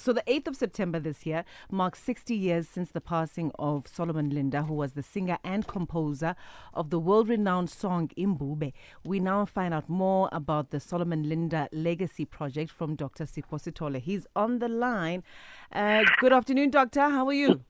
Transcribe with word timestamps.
So 0.00 0.14
the 0.14 0.22
8th 0.26 0.48
of 0.48 0.56
September 0.56 0.98
this 0.98 1.26
year 1.26 1.44
marks 1.70 2.02
60 2.02 2.34
years 2.34 2.66
since 2.66 2.90
the 2.90 3.02
passing 3.02 3.52
of 3.58 3.86
Solomon 3.86 4.30
Linda, 4.30 4.62
who 4.62 4.72
was 4.72 4.92
the 4.94 5.02
singer 5.02 5.36
and 5.44 5.66
composer 5.66 6.34
of 6.72 6.88
the 6.88 6.98
world-renowned 6.98 7.68
song 7.68 8.08
Imbube. 8.16 8.72
We 9.04 9.20
now 9.20 9.44
find 9.44 9.74
out 9.74 9.90
more 9.90 10.30
about 10.32 10.70
the 10.70 10.80
Solomon 10.80 11.28
Linda 11.28 11.68
Legacy 11.70 12.24
Project 12.24 12.70
from 12.70 12.94
Dr. 12.94 13.24
Sipho 13.24 13.60
Sithole. 13.60 14.00
He's 14.00 14.26
on 14.34 14.58
the 14.58 14.68
line. 14.70 15.22
Uh, 15.70 16.04
good 16.18 16.32
afternoon, 16.32 16.70
Doctor. 16.70 17.02
How 17.02 17.26
are 17.26 17.34
you? 17.34 17.60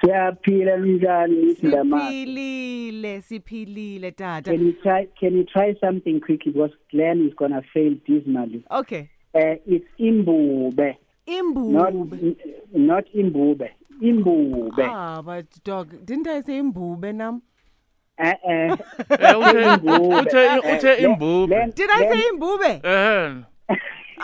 siyaphila 0.00 0.76
njani 0.76 1.56
ndama 1.62 2.00
Siphilile, 2.10 3.20
siphilile, 3.20 4.10
tata. 4.10 4.50
can 4.50 4.66
you 4.66 4.72
try 4.72 5.06
can 5.20 5.36
you 5.36 5.44
try 5.44 5.74
something 5.80 6.20
quickly 6.20 6.52
because 6.52 6.74
Glenn 6.90 7.26
is 7.28 7.34
gonna 7.36 7.62
fail 7.74 7.94
dismally 8.06 8.64
Okay. 8.70 9.08
uh, 9.34 9.54
it's 9.66 9.86
imbube 9.98 10.96
Imbube. 11.26 12.36
not 12.72 13.04
imbube 13.14 13.68
imbube 14.00 14.82
Ah, 14.84 15.22
but 15.22 15.46
dog, 15.64 16.04
didn't 16.04 16.26
I 16.28 16.40
say 16.42 16.58
imbube 16.58 17.14
nam? 17.14 17.42
uh, 18.18 18.34
uh, 18.44 18.76
Eh, 19.10 19.38
uthe 19.38 19.62
Imbube. 19.62 20.14
uthe 20.20 20.42
uthe 20.74 20.92
imbube 21.04 21.72
Did 21.74 21.90
I 21.90 21.98
Glenn- 21.98 22.12
say 22.12 22.28
imbube? 22.32 22.80
eh 22.84 23.42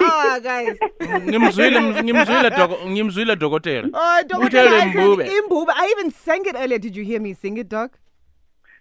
Ah, 0.00 0.38
guys. 0.42 0.76
ngimzwile 1.28 1.80
ngimzwile 2.02 2.50
dok 2.50 2.70
ngimzwile 2.86 3.36
dokotela 3.36 3.88
Oh, 3.92 4.22
Doctor, 4.28 4.46
Uthe 4.46 4.58
I 4.60 4.82
imbube. 4.86 5.26
imbube. 5.38 5.72
I 5.74 5.90
even 5.96 6.10
sang 6.10 6.46
it 6.46 6.54
earlier. 6.54 6.78
Did 6.78 6.94
you 6.96 7.04
hear 7.04 7.20
me 7.20 7.34
sing 7.34 7.56
it, 7.58 7.68
Doc? 7.68 7.98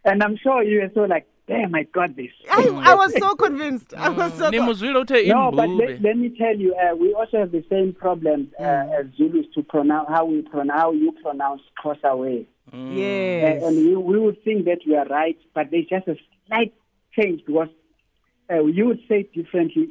and 0.06 0.24
I'm 0.24 0.38
sure 0.38 0.64
you 0.64 0.80
were 0.82 0.92
so 0.94 1.02
like 1.02 1.26
damn 1.48 1.74
I 1.76 1.84
got 1.84 2.16
this 2.16 2.32
I, 2.52 2.68
I 2.92 2.96
was 2.96 3.14
so 3.18 3.36
convinced. 3.46 3.94
I 3.94 4.10
was 4.10 4.34
so. 4.34 4.46
Con- 4.46 4.54
nimuzwile 4.54 5.00
uthe 5.04 5.28
no 5.28 5.52
but 5.52 5.70
let, 5.70 6.02
let 6.02 6.18
me 6.18 6.30
tell 6.30 6.56
you 6.56 6.76
uh, 6.76 6.96
we 6.96 7.14
also 7.14 7.38
have 7.40 7.52
the 7.52 7.64
same 7.70 7.94
problems 7.94 8.48
uh, 8.60 8.64
as 8.64 9.06
Zulus 9.18 9.46
to 9.56 9.64
pronounce 9.64 10.10
how 10.10 10.26
we 10.26 10.42
pronounce 10.42 10.80
how 10.82 10.92
you 10.92 11.12
pronounce 11.24 11.62
Xhosa 11.84 12.18
way 12.18 12.48
yes. 12.74 13.64
Uh, 13.64 13.68
and 13.68 13.78
we, 13.78 13.96
we 13.96 14.20
would 14.20 14.44
think 14.44 14.66
that 14.66 14.80
we 14.86 14.96
are 14.96 15.06
right, 15.06 15.38
but 15.54 15.72
there's 15.72 15.88
just 15.88 16.08
a 16.08 16.16
slight 16.48 16.74
change 17.18 17.42
because 17.46 17.70
uh, 18.52 18.64
you 18.64 18.86
would 18.88 19.00
say 19.08 19.24
differently 19.34 19.90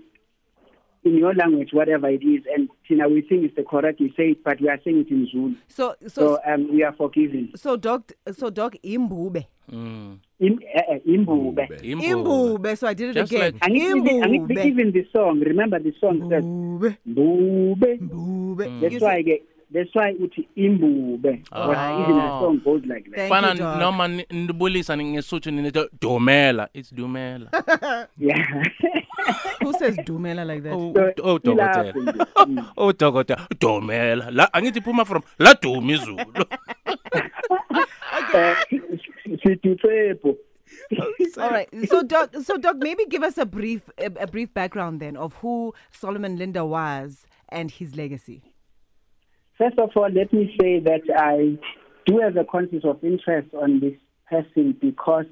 in 1.07 1.17
your 1.17 1.35
language, 1.35 1.71
whatever 1.73 2.09
it 2.09 2.23
is, 2.23 2.43
and 2.55 2.69
Tina, 2.87 3.09
we 3.09 3.23
think 3.23 3.45
it's 3.45 3.57
the 3.57 3.63
correct 3.63 4.01
you 4.01 4.09
say 4.17 4.31
it, 4.31 4.45
but 4.45 4.61
we 4.61 4.69
are 4.69 4.79
saying 4.85 5.01
it 5.01 5.11
in 5.11 5.27
Zulu. 5.33 5.55
so, 5.69 5.95
so, 6.03 6.09
So 6.09 6.39
um, 6.47 6.73
we 6.73 6.83
are 6.83 6.93
forgiven. 6.93 7.53
so, 7.57 7.77
Doc, 7.77 8.13
so, 8.33 8.51
Doc, 8.51 8.75
imbube. 8.85 9.45
Mm. 9.73 10.19
In, 10.39 10.61
uh, 10.77 10.93
uh, 10.93 10.99
imbube. 11.09 11.69
imbube 11.83 12.03
Imbube. 12.05 12.77
So 12.79 12.87
I 12.87 12.95
did 12.95 13.11
it 13.11 13.15
Just 13.15 13.33
again. 13.33 13.53
like- 13.55 13.65
And 13.67 13.77
it, 13.77 13.83
even, 13.83 14.23
and 14.23 14.51
it, 14.53 14.67
even 14.67 14.93
the 14.93 15.07
song, 15.13 15.41
remember 15.41 15.79
the 15.81 15.93
song 16.01 16.29
says, 16.31 16.45
Imbube. 16.45 16.97
Mbube. 17.09 17.99
Imbube. 18.01 18.81
That's 18.81 18.95
You 18.95 19.01
why, 19.01 19.15
I 19.17 19.23
get, 19.23 19.43
that's 19.73 19.93
why 19.95 20.13
uthi 20.15 20.47
imbube. 20.57 21.23
Because 21.23 22.01
even 22.01 22.17
the 22.17 22.39
song 22.41 22.61
goes 22.65 22.83
like 22.87 23.05
that. 23.11 23.17
Thank 23.17 23.33
fana 23.33 23.53
you, 23.53 23.59
Doc. 23.59 23.79
noma 23.81 24.09
ni- 24.09 24.27
nibulisa 24.31 24.97
ngesuthu 24.97 25.51
ninethi 25.51 25.89
domela 26.01 26.69
it's 26.75 26.93
domela 26.95 27.49
Yeah. 28.19 28.37
Who 29.63 29.73
says 29.79 29.97
dumela 29.97 30.47
like 30.47 30.63
that? 30.63 30.73
oh 30.73 30.93
So, 30.95 31.13
oh 31.23 31.39
dokotela 31.39 31.93
ilapho 31.93 32.01
nje. 32.01 32.27
Mm. 32.47 32.67
oh 32.77 32.93
dokotela 32.93 33.47
domela 33.59 34.31
la 34.31 34.47
angithi 34.53 34.81
phuma 34.81 35.05
from 35.07 35.23
la 35.39 35.55
duma 35.55 35.93
izulu 35.93 36.45
Uh, 38.35 38.55
sithi 39.43 39.77
tshepo. 39.77 40.37
All 41.39 41.51
right. 41.51 41.69
So, 41.89 42.03
Doc, 42.03 42.35
so, 42.43 42.57
Doc, 42.57 42.77
maybe 42.79 43.05
give 43.07 43.23
us 43.23 43.39
a 43.39 43.47
brief, 43.47 43.89
a, 43.99 44.07
a 44.21 44.27
brief 44.27 44.53
background 44.53 45.01
then 45.01 45.17
of 45.17 45.35
who 45.35 45.75
Solomon 45.91 46.37
Linda 46.37 46.65
was 46.65 47.27
and 47.49 47.71
his 47.71 47.97
legacy. 47.97 48.43
First 49.59 49.79
of 49.79 49.91
all, 49.97 50.11
let 50.11 50.33
me 50.33 50.55
say 50.61 50.81
that 50.81 51.03
I 51.17 51.59
do 52.07 52.19
have 52.19 52.37
a 52.37 52.45
conflict 52.45 52.85
of 52.85 53.03
interest 53.03 53.49
on 53.55 53.81
this 53.81 53.95
person 54.29 54.77
because 54.81 55.27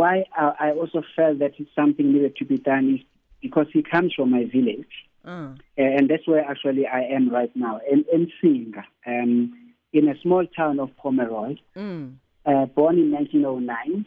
why 0.00 0.14
I, 0.36 0.44
I 0.66 0.70
also 0.80 1.00
felt 1.16 1.38
that 1.42 1.52
it's 1.58 1.74
something 1.74 2.06
needed 2.12 2.36
to 2.36 2.44
be 2.44 2.58
done 2.58 2.84
is 2.94 3.00
because 3.40 3.68
he 3.72 3.82
comes 3.82 4.10
from 4.16 4.28
my 4.30 4.44
village, 4.56 4.94
Uh, 5.78 5.96
and 5.96 6.04
that's 6.10 6.26
where 6.30 6.44
actually 6.52 6.86
I 6.86 7.02
am 7.16 7.24
right 7.38 7.54
now, 7.66 7.80
in, 7.92 8.04
in 8.12 8.22
Singa, 8.38 8.84
um, 9.06 9.32
in 9.92 10.08
a 10.08 10.16
small 10.22 10.44
town 10.60 10.78
of 10.84 10.90
Pomeroy, 11.02 11.56
mm, 11.74 12.14
uh, 12.50 12.66
born 12.78 12.98
in 12.98 13.10
1909, 13.10 14.06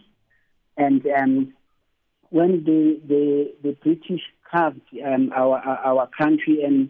and 0.77 1.01
um, 1.19 1.53
when 2.29 2.51
the, 2.69 2.81
the 3.11 3.25
the 3.65 3.73
British 3.83 4.23
carved 4.51 4.81
um, 5.05 5.31
our 5.41 5.57
our 5.69 5.77
our 5.91 6.05
country 6.21 6.63
and 6.67 6.89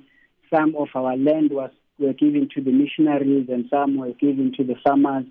some 0.53 0.75
of 0.83 0.89
our 0.99 1.15
land 1.17 1.49
was 1.51 1.71
were 1.99 2.13
given 2.13 2.47
to 2.55 2.59
the 2.61 2.71
missionaries 2.71 3.47
and 3.49 3.65
some 3.69 3.97
were 3.97 4.13
given 4.25 4.47
to 4.57 4.63
the 4.63 4.75
farmers, 4.85 5.25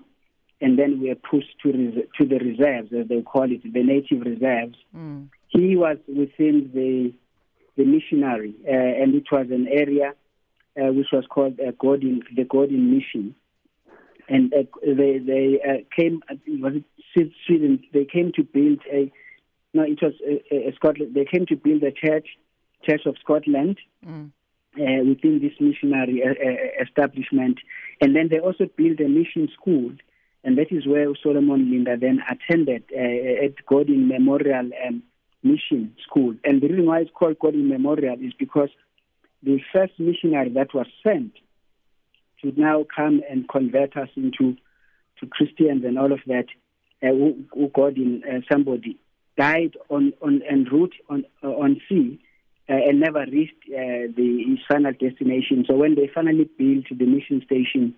and 0.60 0.78
then 0.78 1.00
we 1.00 1.08
were 1.08 1.14
pushed 1.14 1.54
to 1.62 1.72
res- 1.72 2.06
to 2.18 2.26
the 2.26 2.38
reserves 2.38 2.92
as 2.92 3.08
they 3.08 3.22
call 3.22 3.50
it, 3.50 3.62
the 3.62 3.82
native 3.82 4.22
reserves. 4.22 4.76
mm, 4.96 5.28
He 5.48 5.76
was 5.76 5.98
within 6.08 6.70
the 6.74 7.12
the 7.76 7.84
missionary, 7.84 8.54
uh, 8.66 9.02
and 9.02 9.14
it 9.14 9.26
was 9.30 9.46
an 9.50 9.68
area 9.68 10.12
uh, 10.80 10.92
which 10.92 11.08
was 11.12 11.24
called 11.28 11.60
uh, 11.60 11.70
Gordon, 11.78 12.22
the 12.34 12.44
Gordon 12.44 12.92
Mission 12.94 13.36
and 14.28 14.52
uh, 14.52 14.62
they 14.82 15.18
they 15.18 15.60
uh, 15.66 15.78
came 15.96 16.22
uh, 16.30 16.34
was 16.60 16.74
it 17.14 17.32
Sweden 17.46 17.82
they 17.92 18.04
came 18.04 18.32
to 18.34 18.42
build 18.44 18.80
a 18.92 19.10
no 19.74 19.82
it 19.82 19.98
was 20.02 20.14
uh, 20.26 20.54
uh, 20.54 20.70
Scotland 20.76 21.14
they 21.14 21.24
came 21.24 21.46
to 21.46 21.56
build 21.56 21.82
a 21.82 21.92
church 21.92 22.28
Church 22.88 23.06
of 23.06 23.16
Scotland 23.20 23.78
mm. 24.06 24.30
uh, 24.76 25.04
within 25.04 25.40
this 25.40 25.52
missionary 25.60 26.22
uh, 26.22 26.30
uh, 26.30 26.84
establishment 26.84 27.58
and 28.00 28.14
then 28.14 28.28
they 28.30 28.38
also 28.38 28.66
built 28.76 29.00
a 29.00 29.08
mission 29.08 29.48
school 29.58 29.92
and 30.44 30.56
that 30.58 30.70
is 30.70 30.86
where 30.86 31.08
Solomon 31.22 31.70
Linda 31.70 31.96
then 31.96 32.22
attended 32.30 32.84
uh, 32.92 33.44
at 33.44 33.64
Gordon 33.66 34.08
Memorial 34.08 34.70
um, 34.86 35.02
Mission 35.42 35.94
School 36.04 36.34
and 36.44 36.60
the 36.60 36.68
reason 36.68 36.86
why 36.86 37.00
it's 37.00 37.10
called 37.12 37.38
Gordon 37.38 37.68
Memorial 37.68 38.16
is 38.20 38.32
because 38.38 38.70
the 39.42 39.60
first 39.72 39.92
missionary 39.98 40.50
that 40.50 40.74
was 40.74 40.86
sent 41.02 41.32
to 42.42 42.52
now 42.56 42.84
come 42.94 43.22
and 43.28 43.48
convert 43.48 43.96
us 43.96 44.08
into 44.16 44.56
to 45.20 45.26
Christians 45.26 45.84
and 45.84 45.98
all 45.98 46.12
of 46.12 46.20
that. 46.26 46.46
Uh, 47.02 47.08
uh, 47.08 48.40
somebody 48.50 48.98
died 49.36 49.76
on 49.88 50.12
on 50.20 50.42
en 50.48 50.64
route 50.64 50.94
on 51.08 51.24
uh, 51.44 51.48
on 51.48 51.80
sea 51.88 52.18
uh, 52.68 52.72
and 52.72 53.00
never 53.00 53.24
reached 53.30 53.62
uh, 53.68 54.10
the 54.16 54.44
his 54.48 54.58
final 54.68 54.92
destination. 54.92 55.64
So 55.68 55.76
when 55.76 55.94
they 55.94 56.10
finally 56.12 56.50
built 56.58 56.86
the 56.90 57.06
mission 57.06 57.42
station, 57.44 57.94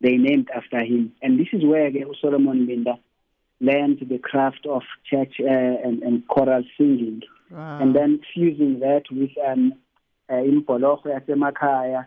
they 0.00 0.16
named 0.16 0.48
after 0.54 0.78
him, 0.78 1.12
and 1.22 1.38
this 1.38 1.48
is 1.52 1.64
where 1.64 1.90
Solomon 2.20 2.66
Linda 2.66 2.98
learned 3.60 3.98
the 4.08 4.18
craft 4.18 4.66
of 4.66 4.82
church 5.04 5.34
uh, 5.40 5.46
and, 5.48 6.02
and 6.02 6.26
choral 6.28 6.62
singing. 6.76 7.22
Wow. 7.50 7.78
and 7.80 7.96
then 7.96 8.20
fusing 8.34 8.80
that 8.80 9.04
with 9.10 9.30
um 9.46 9.72
uh, 10.28 10.34
imbholoho 10.34 11.04
yasemakhaya. 11.04 12.06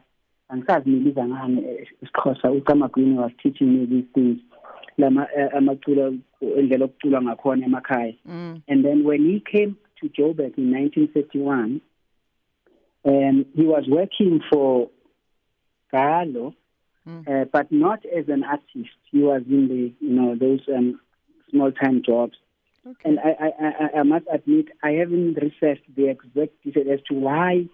Angisazi 0.50 0.90
miliza 0.90 1.28
ngani 1.28 1.66
eh, 1.66 1.88
isixhosa? 2.02 2.52
Ukamagwini 2.52 3.18
was 3.18 3.32
teaching 3.44 3.80
me 3.80 3.86
these 3.86 4.08
things. 4.14 4.40
Lama 4.98 5.28
eh, 5.36 5.50
amaculo 5.56 6.18
indlela 6.42 6.86
okuculwa 6.86 7.22
ngakhona 7.22 7.66
emakhaya. 7.66 8.16
Mm, 8.26 8.62
and 8.68 8.86
then 8.86 9.04
when 9.04 9.24
he 9.24 9.40
came 9.40 9.76
to 10.00 10.10
Joburg 10.10 10.58
in 10.58 10.72
1931 10.72 11.82
um 13.04 13.46
he 13.56 13.66
was 13.66 13.88
working 13.88 14.42
for 14.52 14.90
Gallo 15.92 16.54
Mm. 17.08 17.28
uh, 17.28 17.46
but 17.52 17.72
not 17.72 18.06
as 18.06 18.30
an 18.30 18.44
artist 18.44 18.96
he 19.12 19.20
was 19.20 19.42
in 19.50 19.68
the 19.68 19.92
you 20.06 20.14
know 20.14 20.36
those 20.36 20.60
um 20.70 21.00
small 21.50 21.72
time 21.72 22.04
jobs 22.06 22.38
okay. 22.88 23.10
and 23.10 23.20
I, 23.20 23.30
I, 23.30 23.48
I, 23.48 24.00
I 24.00 24.04
must 24.04 24.26
admit, 24.32 24.68
I 24.84 24.92
haven't 24.92 25.36
researched 25.36 25.96
the 25.96 26.10
exact 26.10 26.62
detail 26.64 26.92
as 26.92 27.00
to 27.10 27.14
why 27.14 27.66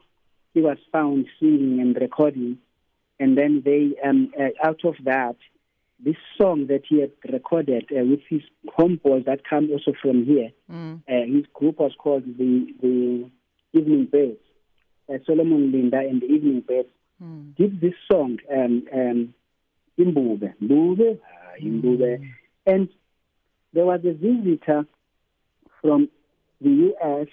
he 0.54 0.62
was 0.62 0.78
found 0.92 1.28
singing 1.40 1.80
and 1.80 1.96
recording. 1.96 2.58
And 3.20 3.38
then 3.38 3.62
they, 3.66 3.96
um, 4.08 4.32
uh, 4.40 4.50
out 4.68 4.84
of 4.86 4.96
that, 5.06 5.36
this 6.04 6.16
song 6.38 6.68
that 6.68 6.82
he 6.88 7.02
had 7.02 7.12
recorded 7.32 7.86
uh, 7.92 8.04
with 8.06 8.20
his 8.30 8.42
homeboys 8.78 9.26
that 9.26 9.48
come 9.48 9.70
also 9.72 9.94
from 10.00 10.26
here, 10.26 10.52
Mm, 10.70 11.02
uh, 11.10 11.26
his 11.34 11.46
group 11.54 11.80
was 11.80 11.94
called 11.98 12.24
the 12.38 12.68
the 12.82 13.30
Evening 13.74 14.06
Birds. 14.06 14.38
Uh, 15.10 15.18
Solomon 15.26 15.72
Linda 15.72 16.00
and 16.00 16.22
the 16.22 16.26
Evening 16.26 16.60
Birds 16.60 16.90
mm, 17.22 17.56
did 17.56 17.82
this 17.82 17.94
song, 18.10 18.38
um, 18.52 18.84
um, 18.94 19.34
Imbube, 20.00 20.54
Mbube, 20.62 21.20
Imbube. 21.62 22.30
And 22.66 22.90
there 23.74 23.86
was 23.86 24.02
a 24.06 24.14
visitor 24.14 24.86
from 25.82 26.10
the 26.62 26.70
U.S. 26.70 27.28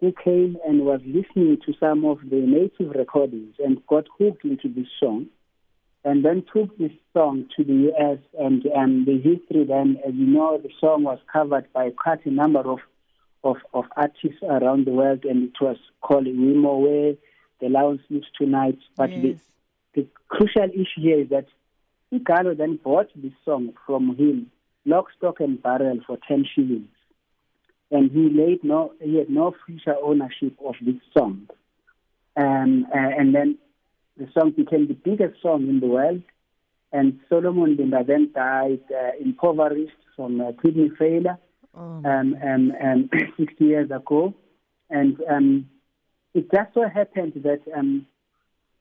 who 0.00 0.12
came 0.12 0.56
and 0.66 0.84
was 0.84 1.00
listening 1.04 1.58
to 1.66 1.74
some 1.78 2.04
of 2.04 2.18
the 2.28 2.36
native 2.36 2.94
recordings 2.94 3.54
and 3.58 3.84
got 3.86 4.06
hooked 4.18 4.44
into 4.44 4.68
this 4.68 4.88
song 4.98 5.26
and 6.04 6.24
then 6.24 6.42
took 6.52 6.76
this 6.78 6.92
song 7.12 7.46
to 7.56 7.64
the 7.64 7.72
U.S. 7.72 8.18
and 8.38 8.66
um, 8.74 9.04
the 9.04 9.18
history 9.18 9.64
then, 9.64 9.98
as 10.06 10.14
you 10.14 10.26
know, 10.26 10.58
the 10.58 10.70
song 10.80 11.02
was 11.02 11.18
covered 11.30 11.70
by 11.72 11.90
quite 11.90 12.24
a 12.24 12.30
number 12.30 12.60
of, 12.60 12.78
of, 13.44 13.56
of 13.74 13.84
artists 13.96 14.42
around 14.42 14.86
the 14.86 14.92
world 14.92 15.24
and 15.24 15.44
it 15.44 15.60
was 15.60 15.76
called 16.00 16.26
Wimoweh, 16.26 17.18
The 17.60 17.68
Lion 17.68 18.00
Sleeps 18.08 18.28
Tonight. 18.36 18.78
But 18.96 19.10
the, 19.10 19.28
yes. 19.28 19.38
the 19.94 20.06
crucial 20.28 20.68
issue 20.70 21.00
here 21.00 21.20
is 21.20 21.28
that 21.30 21.46
Igalo 22.12 22.56
then 22.56 22.78
bought 22.82 23.10
this 23.14 23.32
song 23.44 23.72
from 23.86 24.16
him, 24.16 24.50
lock, 24.84 25.06
stock, 25.16 25.40
and 25.40 25.62
barrel 25.62 26.00
for 26.06 26.18
10 26.26 26.46
shillings. 26.54 26.88
And 27.90 28.10
he 28.10 28.30
laid 28.30 28.62
no, 28.62 28.92
he 29.02 29.16
had 29.16 29.30
no 29.30 29.54
future 29.66 29.96
ownership 30.02 30.54
of 30.64 30.76
this 30.80 30.96
song. 31.16 31.48
Um, 32.36 32.86
uh, 32.94 32.98
and 32.98 33.34
then 33.34 33.58
the 34.16 34.28
song 34.32 34.52
became 34.52 34.86
the 34.86 34.94
biggest 34.94 35.42
song 35.42 35.68
in 35.68 35.80
the 35.80 35.86
world. 35.86 36.22
And 36.92 37.20
Solomon 37.28 37.76
Linda 37.76 38.02
then 38.06 38.30
died 38.34 38.80
uh, 38.90 39.10
impoverished 39.20 39.92
from 40.16 40.40
uh, 40.40 40.52
kidney 40.60 40.90
failure 40.98 41.38
Oh, 41.74 42.02
um, 42.04 42.36
um, 42.42 42.72
um, 42.82 43.10
60 43.38 43.64
years 43.64 43.90
ago. 43.90 44.34
And 44.88 45.16
um, 45.30 45.70
it 46.34 46.50
just 46.50 46.74
so 46.74 46.88
happened 46.88 47.32
that 47.44 47.60
um, 47.76 48.06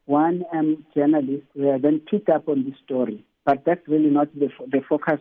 one 0.06 0.44
um, 0.54 0.86
journalist 0.96 1.46
then 1.56 2.02
picked 2.10 2.30
up 2.30 2.48
on 2.48 2.64
this 2.64 2.76
story. 2.84 3.24
But 3.46 3.64
that's 3.66 3.88
really 3.88 4.10
not 4.10 4.34
the, 4.38 4.50
fo- 4.56 4.68
the 4.68 4.82
focus 4.88 5.20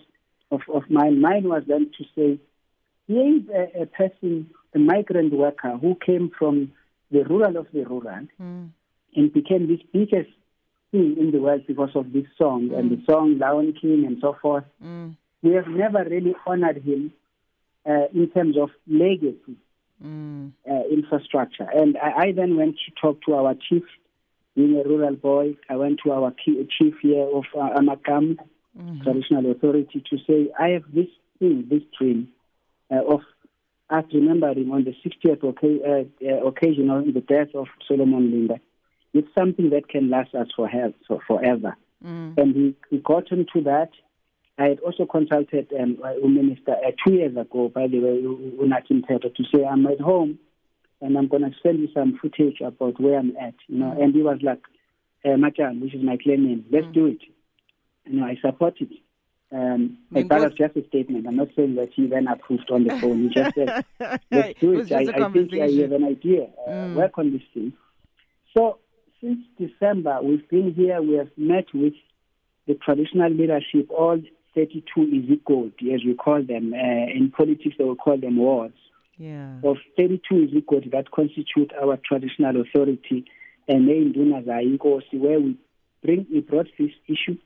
of, 0.50 0.60
of 0.72 0.82
mine. 0.90 1.20
Mine 1.20 1.48
was 1.48 1.62
then 1.66 1.90
to 1.98 2.04
say, 2.14 2.40
here 3.06 3.36
is 3.36 3.42
a, 3.54 3.82
a 3.82 3.86
person, 3.86 4.50
a 4.75 4.78
migrant 4.78 5.32
worker 5.32 5.76
who 5.80 5.96
came 6.04 6.30
from 6.38 6.72
the 7.10 7.25
rural 7.25 7.56
of 7.56 7.66
the 7.72 7.84
rural 7.84 8.26
mm, 8.38 8.69
and 9.16 9.32
became 9.32 9.66
this 9.66 9.81
biggest 9.92 10.31
thing 10.90 11.16
in 11.19 11.31
the 11.32 11.38
world 11.38 11.62
because 11.66 11.90
of 11.94 12.12
this 12.12 12.26
song 12.36 12.70
and 12.74 12.90
the 12.90 13.02
song 13.10 13.38
Lion 13.38 13.72
King 13.81 14.04
and 14.06 14.19
so 14.20 14.36
forth. 14.42 14.64
mm, 14.82 15.14
We 15.42 15.52
have 15.54 15.69
never 15.69 16.04
really 16.04 16.34
honored 16.46 16.82
him 16.84 17.12
uh, 17.88 18.08
in 18.12 18.28
terms 18.31 18.56
of 18.58 18.70
legacy 18.86 19.56
mm, 20.04 20.52
uh, 20.70 20.82
infrastructure. 20.90 21.68
And 21.72 21.96
I, 21.98 22.28
I 22.28 22.32
then 22.32 22.56
went 22.56 22.76
to 22.86 22.92
talk 23.00 23.20
to 23.26 23.34
our 23.34 23.54
chief, 23.54 23.84
being 24.54 24.76
a 24.76 24.88
rural 24.88 25.14
boy. 25.16 25.56
I 25.68 25.76
went 25.76 26.00
to 26.04 26.12
our 26.12 26.32
chief 26.44 26.94
here 27.02 27.26
of 27.32 27.44
uh, 27.54 27.78
Amakam 27.78 28.38
Traditional 29.02 29.50
Authority 29.52 30.02
to 30.10 30.18
say, 30.26 30.50
I 30.58 30.68
have 30.70 30.84
this 30.92 31.06
thing, 31.38 31.66
this 31.70 31.82
dream 31.98 32.28
uh, 32.90 33.04
of 33.04 33.20
us 33.90 34.04
remembering 34.12 34.70
on 34.70 34.84
the 34.84 34.94
60th 35.04 35.42
oca- 35.44 35.82
uh, 35.86 36.26
uh, 36.28 36.46
occasion 36.46 36.90
of 36.90 37.12
the 37.14 37.20
death 37.20 37.54
of 37.54 37.66
Solomon 37.86 38.30
Linda. 38.30 38.60
It's 39.14 39.28
something 39.38 39.70
that 39.70 39.88
can 39.88 40.10
last 40.10 40.34
us 40.34 40.48
for 40.54 40.68
health, 40.68 40.94
so 41.06 41.20
forever. 41.26 41.76
mm, 42.04 42.34
And 42.36 42.54
we, 42.54 42.74
we 42.90 42.98
got 42.98 43.32
into 43.32 43.62
that. 43.62 43.90
I 44.58 44.70
had 44.70 44.81
also 44.81 45.06
consulted 45.06 45.72
um, 45.78 45.99
uh, 46.05 46.26
Minister 46.26 46.72
uh, 46.72 46.90
two 47.06 47.14
years 47.14 47.37
ago, 47.37 47.70
by 47.72 47.87
the 47.87 48.00
way, 48.00 48.22
Unakim 48.22 49.02
Teto, 49.08 49.34
to 49.34 49.44
say 49.55 49.64
I'm 49.64 49.87
at 49.87 50.00
home 50.00 50.38
and 51.00 51.16
I'm 51.16 51.28
going 51.28 51.43
to 51.43 51.52
send 51.62 51.78
you 51.78 51.88
some 51.94 52.19
footage 52.20 52.60
about 52.60 53.00
where 53.00 53.19
I'm 53.19 53.37
at. 53.37 53.55
You 53.69 53.78
know, 53.78 53.93
and 53.93 54.14
he 54.14 54.22
was 54.22 54.38
like, 54.43 54.60
uh, 55.25 55.37
Machan, 55.37 55.81
which 55.81 55.94
is 55.94 56.02
my 56.02 56.16
claim 56.16 56.46
name, 56.46 56.64
let's 56.72 56.93
do 56.93 57.06
it. 57.06 57.20
You 58.05 58.20
know, 58.20 58.26
I 58.26 58.37
support 58.40 58.75
it. 58.81 58.90
Um, 59.50 59.99
but 60.10 60.28
that 60.28 60.40
was 60.40 60.52
just 60.58 60.76
a 60.76 60.87
statement. 60.88 61.26
I'm 61.26 61.37
not 61.37 61.49
saying 61.56 61.76
that 61.76 61.90
he 61.94 62.06
then 62.06 62.26
approved 62.26 62.70
on 62.70 62.84
the 62.84 62.99
phone. 63.00 63.22
He 63.22 63.28
just 63.28 63.55
said, 63.55 63.84
let's 64.31 64.60
do 64.60 64.78
it 64.78 64.90
it. 64.90 64.93
I, 64.93 65.22
a 65.22 65.26
I 65.26 65.32
think 65.32 65.55
I 65.55 65.70
have 65.82 65.93
an 65.93 66.05
idea. 66.05 66.49
Uh, 66.69 66.94
Work 66.94 67.16
on 67.16 67.32
this 67.32 67.43
thing. 67.55 67.72
So 68.56 68.78
since 69.20 69.38
December, 69.56 70.19
we've 70.22 70.46
been 70.49 70.75
here. 70.75 71.00
We 71.00 71.14
have 71.14 71.31
met 71.37 71.66
with 71.72 71.94
the 72.66 72.75
traditional 72.75 73.31
leadership, 73.31 73.90
all 73.90 74.20
32 74.54 75.00
Izigodi, 75.00 75.94
as 75.94 76.04
we 76.04 76.14
call 76.14 76.42
them. 76.42 76.72
Uh, 76.74 77.10
in 77.14 77.30
politics, 77.36 77.76
they 77.78 77.84
will 77.84 77.96
call 77.96 78.18
them 78.18 78.36
wards 78.36 78.74
Yeah. 79.18 79.58
of 79.62 79.76
32 79.96 80.34
Izigodi 80.34 80.90
that 80.92 81.10
constitute 81.10 81.72
our 81.80 81.96
traditional 81.98 82.60
authority. 82.60 83.24
And 83.68 83.88
they 83.88 84.00
Zainkosi, 84.00 85.14
where 85.18 85.40
we 85.40 85.56
bring, 86.02 86.26
we 86.32 86.40
brought 86.40 86.68
this 86.78 86.92
issue. 87.06 87.36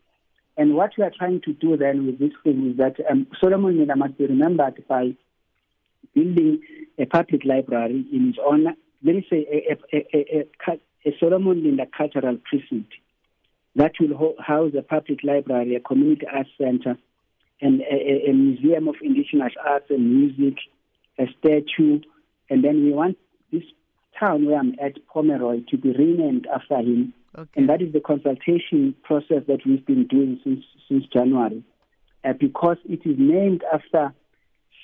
And 0.57 0.75
what 0.75 0.93
we 0.99 1.05
are 1.05 1.11
trying 1.17 1.41
to 1.43 1.53
do 1.53 1.77
then 1.77 2.07
with 2.07 2.19
this 2.19 2.33
thing 2.45 2.71
is 2.71 2.77
that 2.77 2.97
um, 3.11 3.27
Solomon 3.41 3.79
Linda 3.79 3.97
must 3.97 4.19
be 4.19 4.27
remembered 4.27 4.85
by 4.87 5.17
building 6.15 6.61
a 6.99 7.07
public 7.07 7.45
library 7.45 8.05
in 8.13 8.27
his 8.27 8.37
honor. 8.47 8.75
Let 9.03 9.17
me 9.17 9.27
say 9.29 9.47
a, 9.51 9.97
a, 9.97 10.07
a, 10.15 10.27
a, 10.39 10.71
a, 10.71 11.09
a 11.09 11.17
Solomon 11.19 11.63
Linda 11.65 11.87
Cultural 11.97 12.37
Precinct 12.45 12.93
that 13.77 13.93
will 14.01 14.17
ho- 14.17 14.37
house 14.39 14.73
a 14.79 14.83
public 14.83 15.25
library, 15.25 15.75
a 15.77 15.81
community 15.81 16.27
arts 16.33 16.51
center, 16.59 16.97
and 17.61 17.81
a, 17.81 17.95
a, 17.95 18.31
a 18.31 18.33
museum 18.33 18.89
of 18.89 18.97
indigenous 19.03 19.53
arts 19.67 19.87
and 19.91 20.15
music, 20.15 20.59
a 21.19 21.25
statue, 21.39 22.01
and 22.51 22.65
then 22.65 22.85
we 22.85 22.93
want 22.93 23.17
this 23.51 23.63
town 24.19 24.47
where 24.47 24.59
I'm 24.59 24.75
at, 24.83 24.95
Pomeroy, 25.07 25.63
to 25.71 25.79
be 25.79 25.93
renamed 25.93 26.47
after 26.53 26.79
him. 26.79 27.15
Okay. 27.37 27.49
And 27.57 27.69
that 27.69 27.81
is 27.81 27.93
the 27.93 28.01
consultation 28.01 28.95
process 29.03 29.43
that 29.49 29.61
we've 29.65 29.87
been 29.87 30.07
doing 30.07 30.39
since 30.45 30.65
since 30.89 31.05
January, 31.07 31.65
uh, 32.25 32.35
because 32.39 32.77
it 32.85 33.01
is 33.07 33.17
named 33.19 33.63
after 33.73 34.13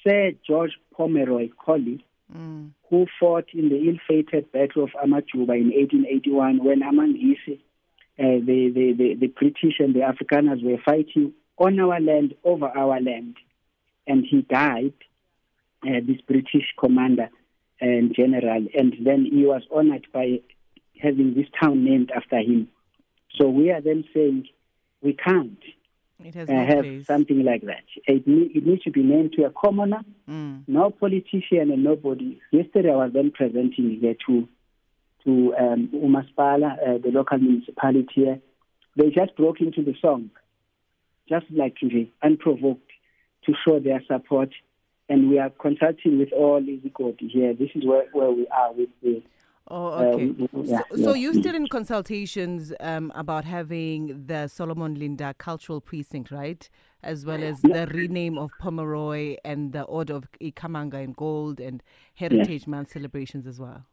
Sir 0.02 0.32
George 0.46 0.72
Pomeroy 0.96 1.50
Colley, 1.62 2.04
Mm, 2.36 2.72
who 2.90 3.06
fought 3.18 3.46
in 3.54 3.70
the 3.70 3.88
ill-fated 3.88 4.52
Battle 4.52 4.84
of 4.84 4.90
Amajuba 5.02 5.56
in 5.56 5.72
1881 5.72 6.62
when 6.62 6.82
Amangisi, 6.82 7.58
uh, 8.18 8.40
the, 8.44 8.70
the, 8.74 8.94
the, 8.96 9.14
the 9.14 9.26
British 9.28 9.78
and 9.78 9.94
the 9.94 10.00
Afrikaners 10.00 10.62
were 10.62 10.78
fighting 10.84 11.32
on 11.56 11.78
our 11.78 12.00
land, 12.00 12.34
over 12.44 12.66
our 12.66 13.00
land. 13.00 13.36
And 14.06 14.24
he 14.28 14.42
died, 14.42 14.94
uh, 15.86 16.00
this 16.06 16.20
British 16.26 16.74
commander 16.78 17.28
and 17.80 18.14
general, 18.14 18.66
and 18.74 18.94
then 19.04 19.24
he 19.24 19.44
was 19.44 19.62
honored 19.72 20.06
by 20.12 20.40
having 21.00 21.34
this 21.34 21.46
town 21.60 21.84
named 21.84 22.10
after 22.14 22.38
him. 22.38 22.68
So 23.36 23.48
we 23.48 23.70
are 23.70 23.80
then 23.80 24.04
saying 24.12 24.48
we 25.00 25.12
can't 25.12 25.62
it 26.24 26.34
has 26.34 26.48
uh, 26.48 26.52
no 26.52 26.66
have 26.66 26.84
place. 26.84 27.06
something 27.06 27.44
like 27.44 27.62
that. 27.62 27.84
It, 28.06 28.24
it 28.26 28.66
needs 28.66 28.82
to 28.82 28.90
be 28.90 29.02
named 29.02 29.34
to 29.34 29.44
a 29.44 29.50
commoner 29.50 30.02
Mm, 30.28 30.64
no 30.66 30.90
politician 30.90 31.70
and 31.70 31.82
nobody. 31.82 32.38
Yesterday 32.50 32.90
I 32.90 32.96
was 32.96 33.12
then 33.14 33.30
presenting 33.30 33.98
here 33.98 34.14
to 34.26 34.46
to 35.24 35.54
um, 35.58 35.88
Umaspala, 35.94 36.72
uh, 36.72 36.98
the 36.98 37.10
local 37.10 37.38
municipality 37.38 38.08
here. 38.14 38.40
They 38.96 39.10
just 39.10 39.36
broke 39.36 39.60
into 39.60 39.82
the 39.82 39.94
song, 40.00 40.30
just 41.28 41.46
like 41.50 41.76
nje, 41.82 42.10
unprovoked, 42.22 42.90
to 43.46 43.54
show 43.64 43.78
their 43.78 44.02
support. 44.06 44.50
And 45.08 45.30
we 45.30 45.38
are 45.38 45.50
consulting 45.50 46.18
with 46.18 46.32
all 46.32 46.60
Izigodi 46.60 47.30
here. 47.30 47.54
This 47.54 47.70
is 47.74 47.86
where, 47.86 48.04
where 48.12 48.30
we 48.30 48.46
are 48.48 48.72
with 48.72 48.90
the. 49.02 49.22
Oh, 49.70 49.88
okay. 49.88 50.24
Um, 50.24 50.48
yeah, 50.64 50.80
so, 50.90 50.96
so 50.96 51.14
you're 51.14 51.34
still 51.34 51.54
in 51.54 51.66
consultations 51.68 52.72
um, 52.80 53.12
about 53.14 53.44
having 53.44 54.26
the 54.26 54.48
Solomon 54.48 54.94
Linda 54.94 55.34
Cultural 55.36 55.80
Precinct, 55.80 56.30
right? 56.30 56.68
As 57.02 57.24
well 57.24 57.42
as 57.42 57.60
the 57.60 57.86
rename 57.92 58.38
of 58.38 58.50
Pomeroy 58.58 59.36
and 59.44 59.72
the 59.72 59.82
Order 59.82 60.14
of 60.16 60.24
Ikhamanga 60.40 61.04
in 61.04 61.12
Gold 61.12 61.60
and 61.60 61.82
Heritage 62.14 62.66
Month 62.66 62.92
celebrations 62.92 63.46
as 63.46 63.60
well. 63.60 63.84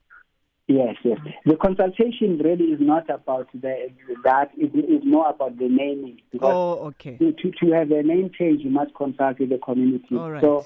Yes, 0.68 0.96
yes. 1.04 1.20
The 1.46 1.56
consultation 1.58 2.40
really 2.40 2.66
is 2.66 2.80
not 2.82 3.08
about 3.10 3.50
the, 3.54 3.90
that. 4.24 4.50
It 4.58 4.76
is 4.76 5.04
more 5.06 5.30
about 5.30 5.60
the 5.60 5.70
naming. 5.70 6.22
Oh, 6.42 6.88
okay. 6.88 7.18
to, 7.18 7.34
to, 7.34 7.72
have 7.72 7.92
a 7.92 8.02
name 8.02 8.32
change, 8.38 8.64
you 8.64 8.72
must 8.72 8.96
consult 8.96 9.38
with 9.40 9.50
the 9.50 9.60
community. 9.60 10.16
All 10.18 10.32
right. 10.32 10.42
So 10.42 10.66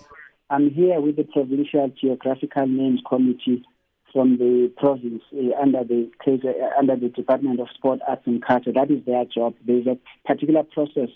I'm 0.50 0.70
here 0.70 1.02
with 1.02 1.18
the 1.18 1.26
Provincial 1.26 1.92
Geographical 2.00 2.66
Names 2.66 3.02
Committee 3.08 3.66
from 4.14 4.38
the 4.38 4.72
province 4.78 5.22
uh, 5.34 5.62
under 5.62 5.84
the 5.84 6.10
uh, 6.26 6.80
under 6.80 6.96
the 6.96 7.10
Department 7.10 7.60
of 7.60 7.68
Sport, 7.76 8.00
Arts 8.08 8.24
and 8.26 8.44
Culture. 8.44 8.72
That 8.72 8.90
is 8.90 9.06
their 9.06 9.26
job. 9.26 9.56
There's 9.68 9.86
a 9.86 9.98
particular 10.26 10.64
process, 10.64 11.10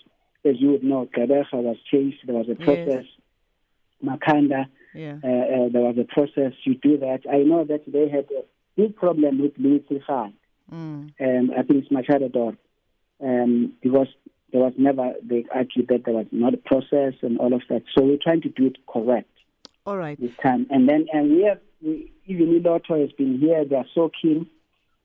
as 0.43 0.55
you 0.59 0.71
would 0.71 0.83
know. 0.83 1.07
Gadefa 1.17 1.53
was 1.53 1.77
changed. 1.89 2.17
There 2.25 2.35
was 2.35 2.47
a 2.49 2.55
Yes. 2.59 2.65
process. 2.65 3.05
Makhanda, 4.03 4.65
Yeah. 4.93 5.17
uh, 5.23 5.27
uh, 5.27 5.69
there 5.69 5.81
was 5.81 5.97
a 5.97 6.03
process. 6.03 6.51
You 6.65 6.75
do 6.75 6.97
that. 6.97 7.21
I 7.31 7.37
know 7.37 7.63
that 7.63 7.83
they 7.87 8.09
had 8.09 8.25
a 8.31 8.43
big 8.75 8.95
problem 8.95 9.41
with 9.41 9.53
Louis 9.57 9.79
Trichardt 9.79 10.33
Mm, 10.71 11.13
um, 11.19 11.51
I 11.57 11.63
think 11.63 11.83
it's 11.83 11.91
Machado 11.91 12.29
Dor, 12.29 12.55
um, 13.21 13.73
because 13.81 14.07
there 14.51 14.61
was 14.61 14.73
never, 14.77 15.13
they 15.21 15.45
argued 15.53 15.87
that 15.89 16.05
there 16.05 16.13
was 16.13 16.27
not 16.31 16.53
a 16.53 16.57
process 16.57 17.13
and 17.21 17.39
all 17.39 17.53
of 17.53 17.61
that. 17.69 17.83
So 17.95 18.03
we're 18.03 18.17
trying 18.21 18.41
to 18.41 18.49
do 18.49 18.67
it 18.67 18.77
correct 18.87 19.29
all 19.85 19.97
right. 19.97 20.19
this 20.19 20.31
time. 20.41 20.67
And 20.69 20.87
then, 20.87 21.07
and 21.11 21.31
we 21.35 21.43
have, 21.43 21.59
we, 21.81 22.11
even 22.25 22.59
Iloto 22.59 22.99
has 22.99 23.11
been 23.11 23.39
here, 23.39 23.65
they 23.65 23.75
are 23.75 23.85
so 23.93 24.09
keen. 24.21 24.47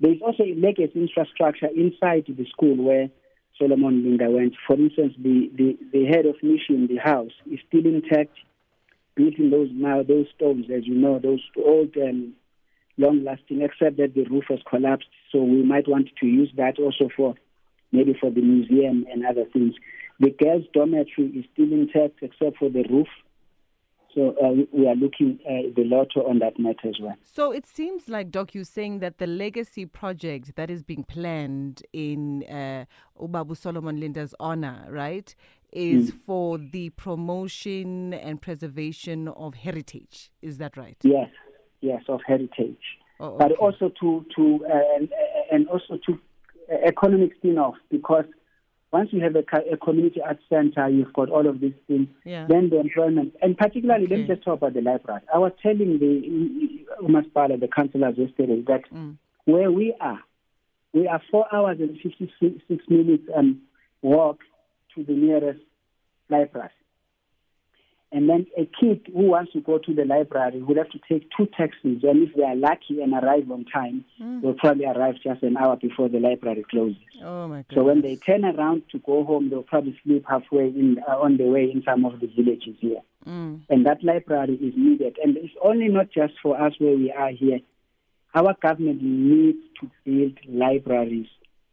There's 0.00 0.20
also 0.22 0.44
a 0.44 0.54
legacy 0.54 0.92
infrastructure 0.94 1.66
inside 1.66 2.26
the 2.28 2.46
school 2.46 2.76
where 2.76 3.08
Solomon 3.58 4.04
Linda 4.04 4.30
went. 4.30 4.54
For 4.66 4.76
instance, 4.76 5.14
the, 5.18 5.50
the, 5.56 5.76
the 5.92 6.04
head 6.06 6.24
of 6.26 6.36
mission, 6.42 6.86
the 6.86 6.98
house, 6.98 7.32
is 7.50 7.58
still 7.66 7.84
intact, 7.84 8.36
built 9.16 9.34
in 9.38 9.50
those 9.50 9.70
now, 9.72 10.02
those 10.02 10.26
stones, 10.36 10.66
as 10.72 10.86
you 10.86 10.94
know, 10.94 11.18
those 11.18 11.40
old 11.56 11.96
um, 11.96 12.34
long 12.98 13.24
lasting, 13.24 13.62
except 13.62 13.96
that 13.96 14.14
the 14.14 14.24
roof 14.24 14.44
has 14.48 14.58
collapsed. 14.68 15.08
So 15.32 15.42
we 15.42 15.62
might 15.62 15.88
want 15.88 16.08
to 16.20 16.26
use 16.26 16.52
that 16.56 16.78
also 16.78 17.08
for 17.16 17.34
maybe 17.92 18.14
for 18.20 18.30
the 18.30 18.42
museum 18.42 19.06
and 19.10 19.24
other 19.24 19.44
things. 19.52 19.74
The 20.20 20.30
girls' 20.30 20.64
dormitory 20.74 21.28
is 21.28 21.44
still 21.52 21.72
intact 21.72 22.18
except 22.22 22.58
for 22.58 22.68
the 22.68 22.84
roof. 22.90 23.06
So 24.14 24.34
uh, 24.42 24.64
we- 24.72 24.88
are 24.88 24.96
looking 24.96 25.38
uh, 25.46 25.70
the 25.76 25.84
lotto 25.84 26.26
on 26.28 26.40
that 26.40 26.58
matter 26.58 26.88
as 26.88 26.96
well. 27.00 27.14
So 27.22 27.52
it 27.52 27.66
seems 27.66 28.08
like, 28.08 28.30
Doc, 28.30 28.54
you're 28.54 28.64
saying 28.64 28.98
that 28.98 29.18
the 29.18 29.26
legacy 29.26 29.86
project 29.86 30.56
that 30.56 30.70
is 30.70 30.82
being 30.82 31.04
planned 31.04 31.82
in 31.92 32.42
uh, 32.44 32.86
Ubabu 33.20 33.56
Solomon 33.56 34.00
Linda's 34.00 34.34
honor, 34.40 34.86
right, 34.88 35.34
is 35.72 36.10
for 36.26 36.58
the 36.58 36.90
promotion 36.90 38.14
and 38.14 38.40
preservation 38.40 39.28
of 39.28 39.54
heritage. 39.54 40.30
Is 40.42 40.56
that 40.58 40.76
right? 40.76 40.96
Yes, 41.02 41.28
yes, 41.80 42.02
of 42.08 42.20
heritage, 42.26 42.82
Oh, 43.20 43.36
but 43.36 43.52
also 43.52 43.90
to 44.00 44.24
to 44.36 44.66
uh, 44.66 44.96
and, 44.96 45.08
and 45.50 45.68
also 45.68 45.98
to 46.06 46.18
uh, 46.72 46.76
economic 46.86 47.34
spin-off 47.36 47.74
because 47.90 48.24
once 48.92 49.10
you 49.12 49.20
have 49.20 49.36
a, 49.36 49.44
a 49.72 49.76
community 49.76 50.20
arts 50.22 50.42
center, 50.48 50.88
you've 50.88 51.12
got 51.12 51.28
all 51.28 51.46
of 51.46 51.60
these 51.60 51.74
things. 51.86 52.08
Yeah. 52.24 52.46
Then 52.48 52.70
the 52.70 52.80
employment, 52.80 53.34
and 53.42 53.56
particularly, 53.58 54.06
let 54.06 54.20
me 54.20 54.26
just 54.26 54.42
talk 54.44 54.58
about 54.58 54.72
the 54.74 54.80
library. 54.80 55.20
I 55.34 55.38
was 55.38 55.52
telling 55.62 55.98
the 55.98 56.84
Umaspala, 57.02 57.60
the 57.60 57.68
councillors 57.68 58.16
yesterday, 58.16 58.62
that 58.66 58.84
Mm. 58.90 59.16
where 59.44 59.70
we 59.70 59.94
are, 60.00 60.20
we 60.94 61.06
are 61.06 61.20
four 61.30 61.46
hours 61.54 61.78
and 61.80 61.98
fifty-six 62.00 62.88
minutes 62.88 63.24
um, 63.36 63.60
walk 64.00 64.38
to 64.94 65.04
the 65.04 65.12
nearest 65.12 65.60
library. 66.30 66.70
And 68.10 68.28
then 68.28 68.46
a 68.56 68.64
kid 68.80 69.06
who 69.12 69.24
wants 69.24 69.52
to 69.52 69.60
go 69.60 69.76
to 69.76 69.94
the 69.94 70.06
library 70.06 70.62
will 70.62 70.76
have 70.76 70.88
to 70.90 70.98
take 71.06 71.28
two 71.36 71.46
taxis, 71.46 72.02
and 72.02 72.26
if 72.26 72.34
they 72.34 72.42
are 72.42 72.56
lucky 72.56 73.02
and 73.02 73.12
arrive 73.12 73.50
on 73.50 73.66
time, 73.66 74.02
they'll 74.18 74.54
probably 74.54 74.86
arrive 74.86 75.16
just 75.22 75.42
an 75.42 75.58
hour 75.58 75.76
before 75.76 76.08
the 76.08 76.18
library 76.18 76.64
closes. 76.70 76.96
Oh, 77.22 77.46
my 77.48 77.58
goodness. 77.68 77.74
So 77.74 77.82
when 77.84 78.00
they 78.00 78.16
turn 78.16 78.46
around 78.46 78.84
to 78.92 78.98
go 79.00 79.24
home, 79.24 79.50
they'll 79.50 79.62
probably 79.62 79.98
sleep 80.04 80.24
halfway 80.26 80.68
in 80.68 80.96
uh, 81.06 81.18
on 81.18 81.36
the 81.36 81.44
way 81.44 81.64
in 81.70 81.82
some 81.84 82.06
of 82.06 82.18
the 82.20 82.28
villages 82.28 82.76
here. 82.80 83.02
Mm. 83.26 83.60
And 83.68 83.84
that 83.84 84.02
library 84.02 84.54
is 84.54 84.72
needed. 84.74 85.18
And 85.22 85.36
it's 85.36 85.52
only 85.62 85.88
not 85.88 86.10
just 86.10 86.32
for 86.42 86.58
us 86.58 86.72
where 86.78 86.96
we 86.96 87.12
are 87.12 87.30
here. 87.30 87.60
Our 88.34 88.54
government 88.62 89.02
needs 89.02 89.58
to 89.80 89.90
build 90.04 90.38
libraries 90.48 91.26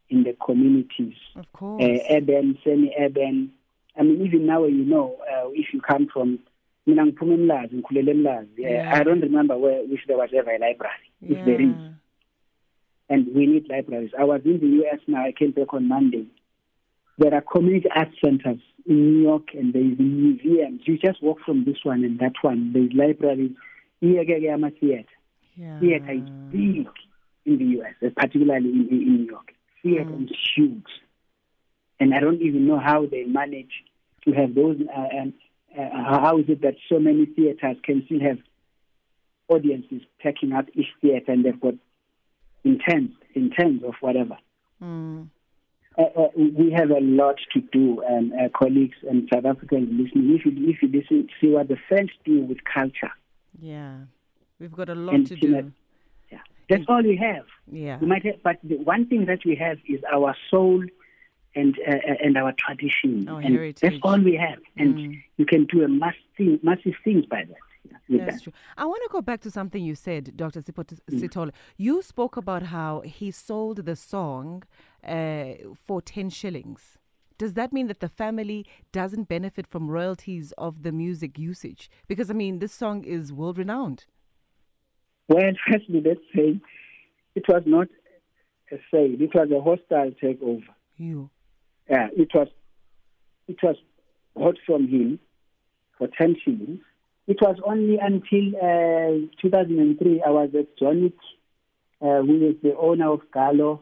in 0.10 0.24
the 0.24 0.36
communities, 0.46 1.16
Of 1.36 1.46
course. 1.54 1.82
uh, 1.82 2.14
urban, 2.16 2.58
semi-urban. 2.64 3.52
I 3.98 4.04
mean, 4.04 4.26
even 4.26 4.46
now, 4.46 4.66
you 4.66 4.86
know, 4.86 5.18
uh, 5.32 5.50
if 5.54 5.74
you 5.74 5.82
come 5.82 6.08
from 6.14 6.40
mina 6.88 7.06
ngiphume 7.06 7.34
emlazi 7.34 7.76
ngikhulele 7.76 8.12
emlazi 8.12 8.62
Yeah. 8.62 8.94
i 9.00 9.04
don't 9.04 9.22
remember 9.24 9.58
where 9.58 9.82
if 9.94 10.06
there 10.08 10.18
was 10.18 10.30
ever 10.34 10.52
a 10.52 10.60
library 10.60 11.06
if 11.22 11.46
there 11.46 11.62
is 11.62 11.76
and 13.10 13.28
we 13.36 13.46
need 13.46 13.68
libraries. 13.70 14.12
I 14.18 14.24
was 14.24 14.42
in 14.46 14.60
the 14.60 14.68
US 14.84 15.00
now. 15.08 15.24
I 15.26 15.32
came 15.32 15.52
back 15.52 15.74
on 15.74 15.88
Monday. 15.88 16.26
There 17.20 17.34
are 17.34 17.42
community 17.42 17.88
art 17.96 18.10
centers 18.24 18.60
in 18.88 18.96
New 19.14 19.22
York, 19.24 19.50
and 19.54 19.74
there 19.74 19.84
is 19.86 19.98
museums. 20.00 20.82
You 20.86 20.98
just 20.98 21.22
walk 21.22 21.38
from 21.46 21.66
this 21.66 21.78
one 21.84 22.04
and 22.04 22.18
that 22.20 22.34
one. 22.42 22.74
There's 22.74 22.92
libraries. 22.94 23.52
Iyekeke. 24.04 25.06
Yeah. 25.56 25.80
Theater 25.80 26.12
is 26.14 26.30
big 26.52 26.88
in 27.46 27.58
the 27.60 27.66
US, 27.80 27.94
particularly 28.16 28.70
in, 28.70 28.88
in, 28.90 29.16
New 29.18 29.26
York. 29.26 29.52
Theater 29.84 30.10
Mm. 30.12 30.24
is 30.26 30.38
huge, 30.56 30.92
and 32.00 32.14
I 32.14 32.20
don't 32.20 32.42
even 32.42 32.68
know 32.68 32.80
how 32.80 33.06
they 33.06 33.24
manage 33.24 33.72
to 34.26 34.32
have 34.34 34.56
those. 34.56 34.78
Uh, 34.96 35.22
um, 35.22 35.34
uh, 35.78 36.20
how 36.22 36.40
is 36.40 36.46
it 36.48 36.62
that 36.62 36.76
so 36.90 37.00
many 37.00 37.26
theaters 37.26 37.78
can 37.84 38.04
still 38.06 38.22
have 38.22 38.38
audiences 39.48 40.02
packing 40.20 40.54
up 40.54 40.66
each 40.74 40.88
theater, 41.02 41.32
and 41.32 41.46
they've 41.46 41.60
got 41.60 41.76
in 42.64 42.80
tens 42.80 43.84
of 43.84 43.94
whatever. 44.02 44.38
Mm. 44.82 45.30
Uh, 45.98 46.02
uh, 46.02 46.28
we 46.36 46.72
have 46.76 46.90
a 46.90 47.00
lot 47.00 47.36
to 47.54 47.62
do, 47.72 48.04
um, 48.04 48.34
uh, 48.34 48.50
colleagues 48.58 48.98
and 49.10 49.30
South 49.34 49.46
Africans 49.46 49.88
listening. 49.92 50.36
If 50.36 50.46
you 50.46 50.70
if 50.70 50.82
you 50.82 50.90
listen, 50.90 51.30
see 51.40 51.48
what 51.48 51.70
the 51.70 51.78
French 51.88 52.12
do 52.26 52.42
with 52.42 52.58
culture. 52.66 53.12
Yeah. 53.60 54.00
We've 54.60 54.74
got 54.74 54.90
a 54.90 54.96
lot 54.96 55.16
And 55.16 55.28
to 55.28 55.36
do. 55.36 55.72
Yeah, 56.32 56.40
that's 56.70 56.84
all 56.90 57.02
we 57.02 57.16
have. 57.18 57.46
Yeah. 57.72 57.98
We 58.00 58.08
might 58.08 58.26
have, 58.26 58.44
but 58.44 58.58
the 58.64 58.78
one 58.78 59.08
thing 59.08 59.26
that 59.26 59.40
we 59.46 59.56
have 59.56 59.78
is 59.88 60.02
our 60.12 60.36
soul 60.52 60.84
and 61.56 61.78
uh, 61.88 62.24
and 62.24 62.38
our 62.38 62.54
tradition, 62.58 63.28
Our 63.30 63.40
and 63.40 63.54
heritage. 63.56 63.82
that's 63.82 63.96
all 64.04 64.20
we 64.20 64.36
have. 64.36 64.60
And 64.78 64.96
Mm. 64.96 65.24
you 65.38 65.46
can 65.46 65.66
do 65.66 65.84
a 65.84 65.88
massive 65.88 66.64
massive 66.64 66.94
things 67.04 67.26
by 67.26 67.44
that. 67.46 67.58
yeah, 68.10 68.26
That's 68.26 68.38
that. 68.38 68.44
true. 68.44 68.54
I 68.78 68.86
want 68.86 69.02
to 69.04 69.10
go 69.12 69.22
back 69.22 69.42
to 69.42 69.52
something 69.52 69.84
you 69.84 69.96
said, 69.96 70.36
Dr. 70.36 70.62
Sipot- 70.62 71.00
Mm. 71.12 71.52
You 71.78 72.02
spoke 72.02 72.36
about 72.38 72.64
how 72.64 73.02
he 73.02 73.32
sold 73.32 73.78
the 73.86 73.96
song 73.96 74.64
uh, 75.04 75.54
for 75.86 76.02
10 76.02 76.30
shillings. 76.30 76.98
Does 77.38 77.54
that 77.56 77.74
mean 77.74 77.88
that 77.88 78.00
the 78.00 78.08
family 78.24 78.66
doesn't 78.92 79.28
benefit 79.28 79.68
from 79.68 79.90
royalties 79.92 80.54
of 80.58 80.84
the 80.84 80.92
music 80.92 81.38
usage? 81.38 81.90
Because, 82.08 82.30
I 82.32 82.34
mean, 82.34 82.60
this 82.60 82.72
song 82.74 83.04
is 83.04 83.34
world 83.34 83.58
renowned. 83.58 84.06
Well, 85.28 85.52
firstly, 85.72 86.02
let's 86.06 86.22
say 86.36 86.60
it 87.36 87.44
was 87.48 87.64
not 87.66 87.88
a 88.72 88.78
sale; 88.92 89.14
it 89.20 89.32
was 89.36 89.50
a 89.52 89.62
hostile 89.62 90.12
takeover. 90.24 90.64
You. 90.98 91.30
Yeah, 91.90 92.08
it 92.16 92.30
was 92.34 92.48
it 93.48 93.58
was 93.62 93.76
bought 94.36 94.58
from 94.66 94.88
him 94.88 95.20
for 95.98 96.08
ten 96.08 96.36
shillings. 96.44 96.82
It 97.28 97.38
was 97.42 97.58
only 97.66 97.98
until 97.98 98.56
uh, 98.58 99.28
2003 99.42 100.22
I 100.26 100.30
was 100.30 100.50
at 100.58 100.78
Johnnic, 100.78 101.14
uh, 102.02 102.22
who 102.22 102.50
is 102.50 102.56
the 102.62 102.76
owner 102.78 103.12
of 103.12 103.22
Gallo, 103.34 103.82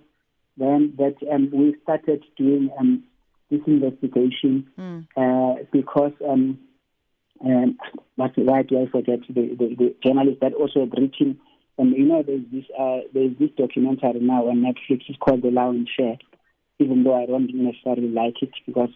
then 0.55 0.93
that 0.97 1.15
um, 1.29 1.49
we 1.53 1.75
started 1.83 2.23
doing 2.37 2.69
um, 2.79 3.03
this 3.49 3.61
investigation 3.67 4.67
Mm. 4.77 5.07
uh, 5.17 5.63
because 5.71 6.13
um, 6.27 6.57
um, 7.43 7.77
what, 8.15 8.31
why 8.37 8.63
do 8.63 8.81
I 8.81 8.87
forget 8.89 9.19
the, 9.27 9.55
the, 9.59 9.75
the 9.77 9.95
journalist 10.03 10.39
that 10.41 10.53
also 10.53 10.81
had 10.81 10.93
written 10.97 11.39
and 11.77 11.91
you 11.91 12.05
know 12.05 12.23
there's 12.23 12.45
this 12.51 12.65
uh, 12.79 12.99
there's 13.13 13.37
this 13.39 13.49
documentary 13.57 14.19
now 14.21 14.47
on 14.47 14.61
Netflix 14.61 15.03
it's 15.07 15.17
called 15.19 15.41
The 15.41 15.51
Lion 15.51 15.87
Share 15.97 16.17
even 16.83 17.03
though 17.03 17.15
I 17.15 17.25
don't 17.25 17.49
necessarily 17.53 18.09
like 18.09 18.41
it 18.41 18.51
because 18.65 18.89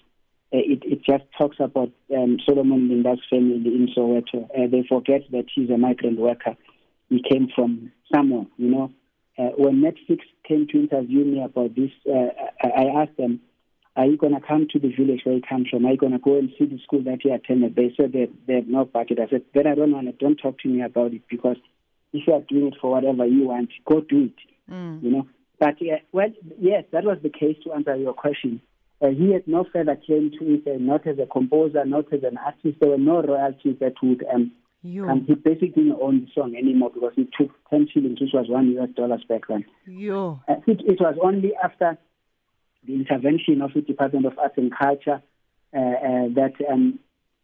uh, 0.53 0.59
it 0.63 0.83
it 0.83 1.03
just 1.03 1.23
talks 1.37 1.57
about 1.59 1.91
um, 2.15 2.37
Solomon 2.45 2.89
Linda's 2.89 3.19
family 3.29 3.55
in 3.55 3.89
Soweto. 3.95 4.45
Uh, 4.51 4.67
they 4.69 4.85
forget 4.87 5.21
that 5.31 5.45
he's 5.53 5.69
a 5.69 5.77
migrant 5.77 6.19
worker. 6.19 6.55
He 7.09 7.21
came 7.27 7.47
from 7.53 7.91
somewhere, 8.13 8.45
you 8.57 8.69
know. 8.69 8.91
Uh, 9.37 9.51
when 9.57 9.81
Netflix 9.81 10.19
came 10.47 10.67
to 10.67 10.79
interview 10.79 11.23
me 11.23 11.43
about 11.43 11.75
this, 11.75 11.91
uh, 12.09 12.29
I, 12.63 12.83
I 12.83 13.03
asked 13.03 13.17
them, 13.17 13.41
"Are 13.95 14.05
you 14.05 14.17
going 14.17 14.33
to 14.33 14.41
come 14.41 14.67
to 14.71 14.79
the 14.79 14.93
village 14.93 15.21
where 15.25 15.35
he 15.35 15.41
comes 15.41 15.67
from? 15.69 15.85
Are 15.85 15.91
you 15.91 15.97
going 15.97 16.13
to 16.13 16.19
go 16.19 16.37
and 16.37 16.49
see 16.57 16.65
the 16.65 16.79
school 16.79 17.03
that 17.03 17.19
he 17.23 17.29
attended?" 17.29 17.75
They 17.75 17.93
said 17.97 18.13
they 18.13 18.29
they 18.47 18.55
have 18.55 18.67
no 18.67 18.85
budget. 18.85 19.19
I 19.19 19.29
said, 19.29 19.43
"Then 19.53 19.67
I 19.67 19.75
don't 19.75 19.91
want 19.91 20.07
it. 20.07 20.19
Don't 20.19 20.37
talk 20.37 20.59
to 20.59 20.69
me 20.69 20.81
about 20.81 21.13
it 21.13 21.23
because 21.29 21.57
if 22.13 22.25
you 22.25 22.33
are 22.33 22.41
doing 22.41 22.67
it 22.67 22.77
for 22.79 22.91
whatever 22.91 23.25
you 23.25 23.47
want, 23.47 23.69
go 23.85 24.01
do 24.01 24.31
it." 24.31 24.71
Mm. 24.71 25.03
you 25.03 25.11
know. 25.11 25.27
But 25.59 25.81
yeah, 25.81 25.99
well, 26.11 26.29
yes, 26.59 26.83
that 26.91 27.03
was 27.03 27.17
the 27.23 27.29
case 27.29 27.57
to 27.63 27.73
answer 27.73 27.95
your 27.95 28.13
question. 28.13 28.61
Uh, 29.01 29.09
he 29.09 29.31
had 29.31 29.47
no 29.47 29.65
further 29.71 29.97
claim 30.05 30.31
to 30.39 30.53
it, 30.53 30.67
uh, 30.67 30.77
not 30.79 31.05
as 31.05 31.19
a 31.19 31.27
composer, 31.27 31.85
not 31.85 32.11
as 32.11 32.23
an 32.23 32.37
artist. 32.37 32.77
There 32.79 32.89
were 32.89 32.97
no 32.97 33.21
royalties 33.21 33.77
that 33.79 33.93
would 34.01 34.25
um, 34.33 34.51
You. 34.81 35.05
come. 35.05 35.25
He 35.25 35.35
basically 35.35 35.69
didn't 35.69 35.99
own 36.01 36.21
the 36.21 36.27
song 36.33 36.55
anymore 36.55 36.91
because 36.93 37.13
he 37.15 37.27
took 37.37 37.51
10 37.69 37.89
shillings, 37.93 38.19
which 38.19 38.31
was 38.33 38.49
one 38.49 38.69
US 38.77 38.89
dollars 38.95 39.23
back 39.27 39.41
then. 39.47 39.65
You. 39.85 40.39
Uh, 40.47 40.55
it, 40.65 40.81
it 40.81 40.99
was 40.99 41.15
only 41.23 41.53
after 41.63 41.97
the 42.85 42.93
intervention 42.93 43.61
of 43.61 43.73
the 43.73 43.81
Department 43.81 44.25
of 44.25 44.37
Arts 44.39 44.57
and 44.57 44.71
Culture 44.75 45.21
uh, 45.73 45.77
uh, 45.77 46.27
that 46.33 46.53
um, 46.71 46.99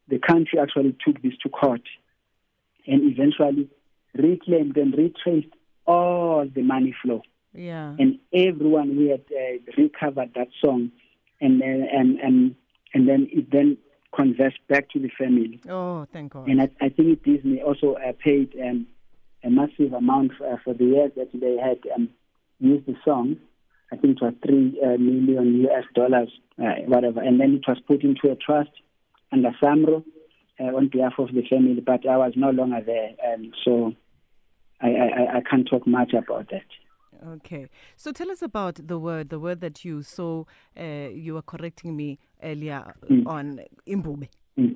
the 0.08 0.17
country 0.17 0.58
actually 0.60 0.96
took 1.05 1.22
this 1.22 1.34
to 1.43 1.50
court 1.50 1.82
and 2.88 3.12
eventually 3.12 3.70
reclaimed 4.15 4.77
and 4.77 4.98
retraced 4.98 5.53
all 5.86 6.48
the 6.53 6.62
money 6.62 6.96
flow 7.03 7.22
Yeah. 7.53 7.95
and 8.00 8.19
everyone 8.33 8.98
we 8.98 9.10
had 9.10 9.25
uh, 9.31 9.72
recovered 9.77 10.31
that 10.36 10.50
song, 10.63 10.91
and 11.39 11.62
uh, 11.62 11.65
and 11.65 12.19
and 12.19 12.55
and 12.93 13.07
then 13.07 13.27
it 13.31 13.51
then 13.51 13.77
conversed 14.15 14.60
back 14.67 14.89
to 14.91 15.00
the 15.00 15.10
family. 15.17 15.60
Oh, 15.69 16.05
thank 16.13 16.33
God. 16.33 16.48
And 16.48 16.62
I, 16.62 16.69
I 16.81 16.89
think 16.89 17.24
Disney 17.24 17.62
also 17.62 17.93
uh, 17.93 18.13
paid 18.24 18.55
um, 18.62 18.88
a 19.43 19.50
massive 19.50 19.93
amount 19.93 20.33
uh, 20.41 20.57
for 20.63 20.74
the 20.74 20.86
years 20.86 21.12
that 21.15 21.29
they 21.33 21.57
had 21.57 21.79
um, 21.95 22.10
used 22.60 22.86
the 22.86 22.95
song. 23.03 23.38
I 23.91 23.98
think 23.98 24.17
it 24.17 24.24
was 24.24 24.33
three 24.45 24.79
uh, 24.83 24.98
million 24.98 25.62
US 25.69 25.83
dollars, 25.93 26.29
uh, 26.60 26.81
whatever, 26.88 27.22
and 27.22 27.39
then 27.39 27.55
it 27.55 27.63
was 27.67 27.79
put 27.88 28.03
into 28.03 28.31
a 28.31 28.36
trust 28.36 28.72
under 29.31 29.51
Samro 29.62 30.03
uh, 30.60 30.63
on 30.63 30.88
behalf 30.88 31.13
of 31.17 31.29
the 31.33 31.43
family. 31.50 31.81
But 31.81 32.07
I 32.07 32.17
was 32.17 32.33
no 32.36 32.50
longer 32.50 32.81
there, 32.86 33.12
um, 33.33 33.51
so 33.63 33.93
I, 34.81 34.88
I, 34.88 35.38
I 35.38 35.41
can't 35.41 35.67
talk 35.67 35.86
much 35.86 36.13
about 36.13 36.50
that. 36.51 36.65
Okay. 37.25 37.70
So 37.96 38.12
tell 38.12 38.30
us 38.32 38.42
about 38.42 38.80
the 38.88 39.00
word, 39.00 39.30
the 39.30 39.39
word 39.39 39.62
that 39.62 39.86
you 39.86 40.01
so 40.01 40.46
uh, 40.80 40.84
you 41.13 41.36
were 41.36 41.42
correcting 41.42 41.96
me 41.96 42.20
earlier 42.44 42.96
Mm. 43.10 43.27
on 43.27 43.60
imbube. 43.88 44.27
Mm. 44.58 44.75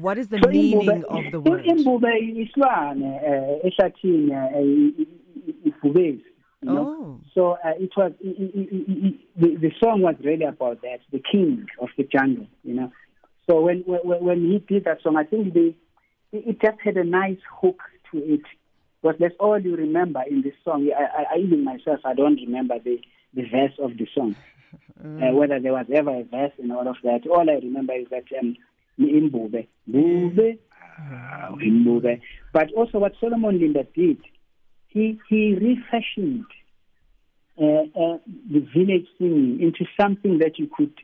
What 0.00 0.18
is 0.18 0.28
the 0.28 0.38
So 0.42 0.50
meaning 0.50 0.80
imbuba- 0.86 1.04
of 1.26 1.32
the 1.32 1.40
word? 1.40 1.64
Imbuba 1.64 2.18
isilwane 2.18 3.20
eh, 3.24 3.60
ehlathini 3.64 4.32
eh, 4.32 5.06
ifubezi. 5.64 6.24
you 6.62 6.72
know. 6.72 6.86
Oh. 6.88 7.20
So 7.34 7.52
uh, 7.52 7.74
it 7.78 7.90
was 7.96 8.12
i- 8.24 8.28
i- 8.28 8.68
i- 8.70 9.06
i- 9.06 9.18
the, 9.36 9.56
the 9.56 9.72
song 9.80 10.02
was 10.02 10.16
really 10.20 10.44
about 10.44 10.80
that, 10.82 11.00
the 11.12 11.20
king 11.20 11.66
of 11.80 11.88
the 11.96 12.04
jungle, 12.04 12.46
you 12.64 12.74
know. 12.74 12.90
So 13.48 13.60
when 13.60 13.78
when, 13.86 14.02
when 14.24 14.40
he 14.50 14.58
did 14.58 14.84
that 14.84 15.02
song, 15.02 15.16
I 15.16 15.24
think 15.24 15.54
the 15.54 15.74
it, 16.32 16.46
it 16.46 16.60
just 16.60 16.78
had 16.82 16.96
a 16.96 17.04
nice 17.04 17.38
hook 17.60 17.78
to 18.12 18.18
it. 18.18 18.42
Because 19.06 19.20
that's 19.20 19.34
all 19.38 19.60
you 19.60 19.76
remember 19.76 20.20
in 20.28 20.42
this 20.42 20.54
song. 20.64 20.90
I, 20.90 21.04
I, 21.04 21.34
I 21.34 21.38
even 21.38 21.62
myself, 21.62 22.00
I 22.04 22.12
don't 22.12 22.34
remember 22.34 22.80
the, 22.80 22.98
the 23.34 23.42
verse 23.42 23.74
of 23.78 23.96
the 23.96 24.08
song. 24.12 24.34
Uh, 25.00 25.32
whether 25.32 25.60
there 25.60 25.72
was 25.74 25.86
ever 25.94 26.10
a 26.10 26.24
verse 26.24 26.50
and 26.58 26.72
all 26.72 26.88
of 26.88 26.96
that. 27.04 27.20
All 27.30 27.48
I 27.48 27.54
remember 27.54 27.92
is 27.92 28.06
that 28.10 28.24
um, 28.40 28.56
Imbube, 28.98 29.68
Bube, 29.86 30.58
ah, 30.98 31.50
But 32.52 32.72
also 32.72 32.98
what 32.98 33.12
Solomon 33.20 33.60
Linda 33.60 33.84
did, 33.94 34.18
he 34.88 35.20
he 35.28 35.54
refashioned 35.54 36.46
uh, 37.60 37.64
uh, 37.64 38.18
the 38.50 38.66
village 38.74 39.06
singing 39.18 39.60
into 39.60 39.84
something 40.00 40.38
that 40.38 40.58
you 40.58 40.68
could 40.74 40.94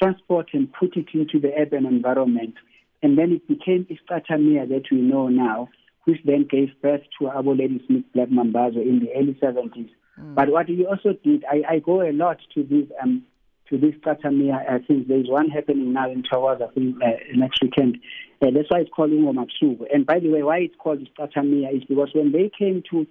transport 0.00 0.48
and 0.52 0.70
put 0.72 0.96
it 0.96 1.06
into 1.14 1.40
the 1.40 1.52
urban 1.58 1.86
environment. 1.86 2.54
And 3.02 3.16
then 3.16 3.32
it 3.32 3.48
became 3.48 3.86
Isicathamiya 3.86 4.68
that 4.68 4.84
we 4.90 4.98
know 4.98 5.28
now, 5.28 5.68
which 6.06 6.20
then 6.24 6.46
gave 6.48 6.68
birth 6.82 7.02
to 7.18 7.26
Abo 7.26 7.58
Ladysmith 7.58 8.04
Black 8.14 8.28
Mambazo 8.28 8.76
in 8.80 9.00
the 9.00 9.12
early 9.16 9.34
70s. 9.42 9.90
Mm. 10.18 10.34
But 10.34 10.48
what 10.50 10.68
we 10.68 10.86
also 10.86 11.12
did, 11.22 11.44
I, 11.44 11.74
I 11.74 11.78
go 11.80 12.00
a 12.00 12.12
lot 12.12 12.38
to 12.54 12.62
these 12.62 12.88
um, 13.02 13.24
to 13.68 13.78
this 13.78 13.94
Katamia 13.96 14.62
uh, 14.70 14.78
things. 14.86 15.06
There's 15.08 15.28
one 15.28 15.48
happening 15.48 15.92
now 15.92 16.10
in 16.10 16.22
think, 16.22 16.96
uh, 17.02 17.08
next 17.34 17.60
weekend. 17.62 17.98
Uh, 18.40 18.50
that's 18.54 18.70
why 18.70 18.80
it's 18.80 18.90
called 18.94 19.10
Ngomaksuku. 19.10 19.86
And 19.92 20.06
by 20.06 20.20
the 20.20 20.30
way, 20.30 20.42
why 20.42 20.58
it's 20.58 20.76
called 20.78 21.06
Katamia 21.18 21.76
is 21.76 21.84
because 21.84 22.10
when 22.14 22.32
they 22.32 22.50
came 22.56 22.82
to 22.90 23.06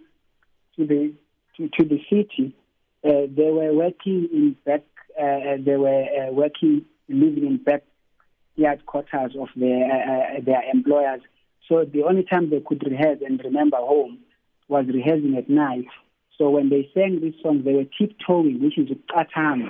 to 0.77 0.85
the 0.85 1.13
to, 1.57 1.69
to 1.69 1.83
the 1.87 1.99
city, 2.09 2.55
uh, 3.03 3.27
they 3.35 3.51
were 3.51 3.73
working 3.73 4.29
in 4.31 4.55
back. 4.65 4.83
Uh, 5.19 5.57
they 5.63 5.77
were 5.77 6.03
uh, 6.03 6.31
working, 6.31 6.83
living 7.07 7.45
in 7.45 7.57
backyard 7.57 8.85
quarters 8.85 9.33
of 9.39 9.47
their 9.55 9.85
uh, 9.85 10.37
uh, 10.37 10.41
their 10.45 10.61
employers. 10.73 11.21
So 11.67 11.85
the 11.85 12.03
only 12.03 12.23
time 12.23 12.49
they 12.49 12.61
could 12.65 12.83
rehearse 12.85 13.19
and 13.25 13.41
remember 13.43 13.77
home 13.77 14.19
was 14.67 14.85
rehearsing 14.87 15.35
at 15.37 15.49
night. 15.49 15.85
So 16.37 16.49
when 16.49 16.69
they 16.69 16.89
sang 16.93 17.21
this 17.21 17.33
song, 17.41 17.63
they 17.63 17.73
were 17.73 17.85
tiptoeing, 17.97 18.61
which 18.61 18.77
is 18.77 18.89
katang. 19.09 19.69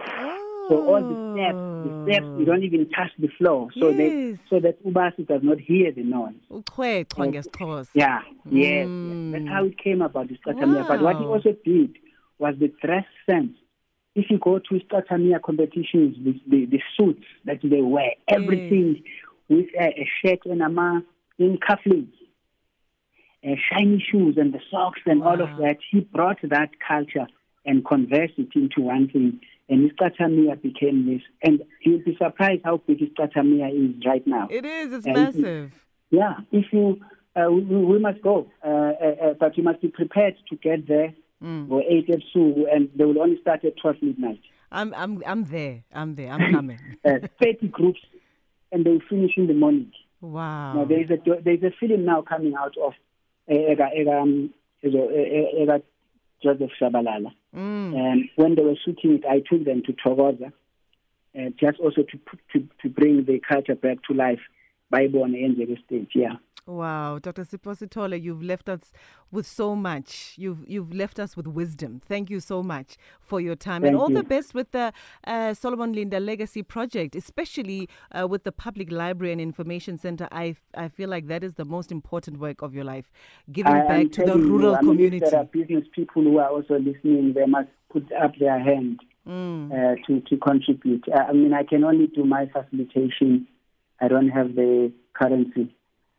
So 0.68 0.84
all 0.88 1.02
the 1.02 1.16
steps, 1.32 1.60
the 1.84 1.92
steps, 2.02 2.28
you 2.36 2.46
don't 2.46 2.64
even 2.64 2.90
touch 2.90 3.12
the 3.20 3.28
floor, 3.38 3.70
so 3.80 3.90
yes. 3.90 3.98
that 3.98 4.40
so 4.50 4.60
that 4.60 4.84
Ubasi 4.84 5.28
does 5.28 5.42
not 5.44 5.60
hear 5.60 5.92
the 5.92 6.02
noise. 6.02 6.34
Ngesixhosa. 6.50 7.90
Yeah, 7.94 8.22
yes, 8.50 8.90
Mm. 8.90 9.10
yes. 9.10 9.18
That's 9.32 9.48
how 9.48 9.66
it 9.66 9.78
came 9.78 10.02
about 10.02 10.30
this 10.30 10.40
Statamia. 10.46 10.88
But 10.88 11.02
what 11.02 11.18
he 11.18 11.26
also 11.26 11.56
did 11.64 11.98
was 12.40 12.56
the 12.60 12.70
dress 12.82 13.06
sense. 13.30 13.56
If 14.16 14.32
you 14.32 14.40
go 14.40 14.58
to 14.60 14.80
Statamia 14.80 15.42
competitions, 15.42 16.18
the, 16.24 16.42
the, 16.48 16.66
the 16.66 16.82
suits 16.98 17.26
that 17.44 17.60
they 17.62 17.82
wear, 17.82 18.12
everything 18.28 19.04
with 19.50 19.68
a, 19.80 19.88
a 19.88 20.10
shirt 20.22 20.40
and 20.46 20.62
a 20.64 20.70
mask 20.70 21.06
in 21.38 21.58
cufflinks, 21.58 22.14
uh, 23.46 23.56
shiny 23.72 24.04
shoes 24.12 24.36
and 24.38 24.54
the 24.54 24.60
socks 24.72 25.02
and 25.06 25.24
all 25.24 25.42
of 25.42 25.50
that, 25.60 25.78
he 25.92 26.00
brought 26.02 26.38
that 26.44 26.70
culture 26.88 27.28
and 27.66 27.86
converted 27.86 28.32
it 28.38 28.50
into 28.56 28.82
one 28.82 29.08
thing. 29.10 29.40
And 29.68 29.90
Isicathamiya 29.92 30.62
became 30.62 31.08
this. 31.08 31.22
And 31.44 31.64
you'll 31.82 32.04
be 32.04 32.16
surprised 32.22 32.62
how 32.64 32.78
big 32.86 33.00
Isicathamiya 33.00 33.70
is 34.00 34.06
right 34.06 34.26
now. 34.28 34.48
It 34.52 34.66
is. 34.66 34.94
It's 34.94 35.06
And- 35.06 35.16
massive. 35.16 35.72
Yeah, 36.12 36.36
if 36.52 36.66
you, 36.72 37.02
uh, 37.36 37.52
we, 37.52 37.62
we 37.62 38.00
must 38.00 38.22
go, 38.22 38.48
uh, 38.64 38.68
uh, 38.68 39.16
uh, 39.30 39.34
but 39.40 39.58
you 39.58 39.64
must 39.64 39.82
be 39.82 39.88
prepared 39.90 40.36
to 40.50 40.56
get 40.58 40.88
there 40.88 41.14
Mm. 41.44 41.68
for 41.68 41.82
8 41.84 42.10
at 42.12 42.22
2, 42.34 42.68
and 42.72 42.90
they 42.96 43.04
will 43.04 43.20
only 43.22 43.38
start 43.42 43.66
at 43.66 43.76
12 43.78 43.98
midnight. 44.02 44.40
I'm. 44.72 44.94
I'm. 44.96 45.22
I'm 45.28 45.44
there. 45.44 45.84
I'm 45.94 46.16
there. 46.16 46.32
I'm 46.32 46.54
coming. 46.54 46.80
Uh, 47.06 47.20
30 47.44 47.68
groups, 47.68 48.00
and 48.72 48.86
they 48.86 48.92
will 48.92 49.02
finish 49.10 49.32
in 49.36 49.48
the 49.48 49.54
morning. 49.54 49.92
Wow. 50.22 50.74
Now, 50.74 50.86
there 50.86 51.02
is 51.02 51.10
a 51.10 51.18
there 51.42 51.54
is 51.54 51.64
a 51.64 51.72
film 51.80 52.06
now 52.06 52.22
coming 52.22 52.56
out 52.56 52.76
of 52.78 52.94
Ega, 53.48 53.90
Ega, 53.96 54.50
Ega, 54.84 55.82
Joseph 56.42 56.72
Shabalala. 56.82 57.32
Mm. 57.56 57.96
And 57.96 58.30
when 58.36 58.56
they 58.56 58.64
were 58.64 58.76
shooting 58.84 59.16
it, 59.16 59.26
I 59.26 59.40
took 59.40 59.66
them 59.66 59.84
to 59.84 59.94
Togoza, 59.94 60.48
uh, 60.48 60.50
eh, 61.36 61.50
just 61.60 61.80
also 61.80 62.04
to, 62.04 62.20
to 62.54 62.68
to 62.82 62.90
bring 62.90 63.26
the 63.26 63.40
culture 63.40 63.76
back 63.76 63.98
to 64.08 64.14
life 64.14 64.40
by 64.90 65.08
born 65.08 65.36
and 65.36 65.58
the 65.58 65.78
stage. 65.86 66.12
Yeah. 66.14 66.36
Wow, 66.68 67.20
Dr. 67.20 67.44
Sipho 67.44 67.78
Sithole, 67.78 68.20
you've 68.20 68.42
left 68.42 68.70
us 68.70 68.92
with 69.32 69.46
so 69.46 69.76
much. 69.76 70.34
You've 70.36 70.64
you've 70.68 70.92
left 70.92 71.20
us 71.20 71.38
with 71.38 71.46
wisdom. 71.46 72.02
Thank 72.04 72.32
you 72.32 72.40
so 72.40 72.64
much 72.64 72.98
for 73.20 73.40
your 73.40 73.56
time 73.56 73.84
and 73.84 73.96
all 73.96 74.10
you. 74.10 74.16
the 74.16 74.24
best 74.24 74.56
with 74.56 74.72
the 74.72 74.92
uh, 75.28 75.54
Solomon 75.54 75.94
Linda 75.94 76.20
Legacy 76.20 76.64
Project, 76.64 77.16
especially 77.16 77.88
uh, 78.20 78.28
with 78.28 78.46
the 78.46 78.52
Public 78.52 78.92
Library 78.92 79.32
and 79.32 79.40
Information 79.40 80.00
Center. 80.00 80.28
I 80.32 80.56
I 80.74 80.88
feel 80.88 81.08
like 81.08 81.28
that 81.28 81.44
is 81.44 81.54
the 81.54 81.66
most 81.66 81.92
important 81.92 82.40
work 82.40 82.64
of 82.64 82.74
your 82.74 82.84
life, 82.84 83.12
giving 83.52 83.74
I 83.74 83.88
back 83.88 84.12
to 84.14 84.26
the 84.26 84.36
you, 84.36 84.48
rural 84.50 84.76
I 84.76 84.82
mean, 84.82 84.92
community. 84.94 85.26
There 85.30 85.40
are 85.40 85.46
business 85.46 85.86
people 85.94 86.24
who 86.24 86.40
are 86.40 86.50
also 86.50 86.80
listening, 86.80 87.34
they 87.34 87.46
must 87.46 87.70
put 87.92 88.12
up 88.14 88.32
their 88.40 88.60
hand 88.60 89.02
Mm. 89.28 89.72
uh, 89.72 89.96
to 90.06 90.22
to 90.22 90.38
contribute. 90.38 91.04
I 91.12 91.34
mean, 91.34 91.52
I 91.52 91.64
can 91.64 91.84
only 91.84 92.06
do 92.06 92.26
my 92.26 92.46
facilitation. 92.46 93.48
I 94.02 94.08
don't 94.08 94.30
have 94.30 94.56
the 94.56 94.92
currency, 95.14 95.76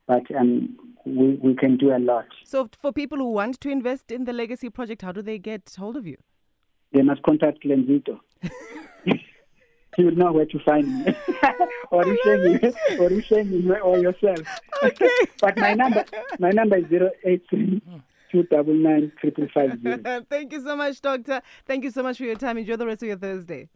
but 0.06 0.22
um, 0.34 0.76
we 1.04 1.38
we 1.42 1.54
can 1.54 1.76
do 1.76 1.94
a 1.94 1.98
lot. 1.98 2.26
So, 2.44 2.68
for 2.78 2.92
people 2.92 3.18
who 3.18 3.30
want 3.30 3.60
to 3.60 3.70
invest 3.70 4.10
in 4.10 4.24
the 4.24 4.32
Legacy 4.32 4.70
Project, 4.70 5.02
how 5.02 5.12
do 5.12 5.22
they 5.22 5.38
get 5.38 5.74
hold 5.78 5.96
of 5.96 6.06
you? 6.06 6.16
They 6.92 7.02
must 7.02 7.22
contact 7.22 7.64
Lenzito. 7.64 8.20
he 9.96 10.04
will 10.04 10.16
know 10.16 10.32
where 10.32 10.46
to 10.46 10.58
find 10.60 10.86
me, 11.04 11.16
or 11.90 12.04
Ushengi, 12.04 12.74
or 12.98 13.10
Ushengi, 13.10 13.84
or 13.84 13.98
yourself. 13.98 14.40
Okay. 14.82 15.10
but 15.40 15.56
my 15.58 15.74
number, 15.74 16.04
my 16.38 16.50
number 16.50 16.76
is 16.76 16.88
zero 16.88 17.10
eight 17.24 17.42
three 17.48 17.82
two 18.30 18.42
double 18.44 18.74
nine 18.74 19.12
triple 19.20 19.46
five 19.54 19.80
zero. 19.82 20.24
Thank 20.28 20.52
you 20.52 20.62
so 20.62 20.76
much, 20.76 21.00
Doctor. 21.00 21.40
Thank 21.66 21.84
you 21.84 21.90
so 21.90 22.02
much 22.02 22.18
for 22.18 22.24
your 22.24 22.36
time. 22.36 22.58
Enjoy 22.58 22.76
the 22.76 22.86
rest 22.86 23.02
of 23.02 23.08
your 23.08 23.18
Thursday. 23.18 23.68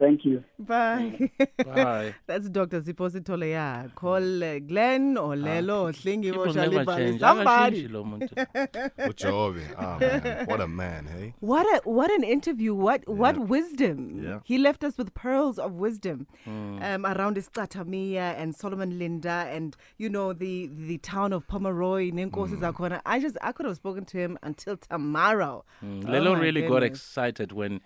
Thank 0.00 0.24
you. 0.24 0.42
Bye. 0.58 1.30
Bye. 1.58 2.14
That's 2.26 2.48
Dr. 2.48 2.80
Sipho 2.80 3.10
Sithole. 3.10 3.50
Yeah. 3.50 3.88
Call 3.94 4.42
uh, 4.42 4.58
Glenn 4.60 5.18
or 5.18 5.34
Lelo 5.34 5.82
or 5.82 5.92
Hlingi 5.92 6.22
People 6.32 6.48
or 6.48 6.54
never 6.54 6.84
Shalibali. 6.86 7.18
Somebody. 7.20 7.82
Akashintshi 7.86 7.92
lo 7.92 8.04
muntu. 8.04 9.26
Oh 9.26 9.98
man, 10.00 10.46
what 10.46 10.60
a 10.62 10.66
man, 10.66 11.06
hey. 11.06 11.34
What 11.40 11.66
a 11.66 11.88
what 11.88 12.10
an 12.10 12.24
interview! 12.24 12.74
What 12.74 13.06
what 13.08 13.38
wisdom! 13.38 14.22
Yeah. 14.24 14.38
He 14.44 14.56
left 14.56 14.84
us 14.84 14.96
with 14.96 15.12
pearls 15.12 15.58
of 15.58 15.72
wisdom 15.74 16.26
um, 16.46 17.04
around 17.04 17.36
Isicathamiya 17.36 18.34
and 18.40 18.56
Solomon 18.56 18.98
Linda 18.98 19.46
and 19.50 19.76
you 19.98 20.08
know 20.08 20.32
the 20.32 20.70
the 20.72 20.96
town 20.98 21.34
of 21.34 21.46
Pomeroy, 21.46 22.10
Nenkosi 22.10 22.56
Zakhona. 22.58 23.02
I 23.04 23.20
just 23.20 23.36
I 23.42 23.52
could 23.52 23.66
have 23.66 23.76
spoken 23.76 24.06
to 24.06 24.16
him 24.18 24.38
until 24.42 24.78
tomorrow. 24.78 25.64
Mm, 25.84 26.04
Oh 26.06 26.08
Lelo 26.08 26.34
my 26.34 26.40
really 26.40 26.62
got 26.62 26.82
excited 26.82 27.52
when 27.52 27.80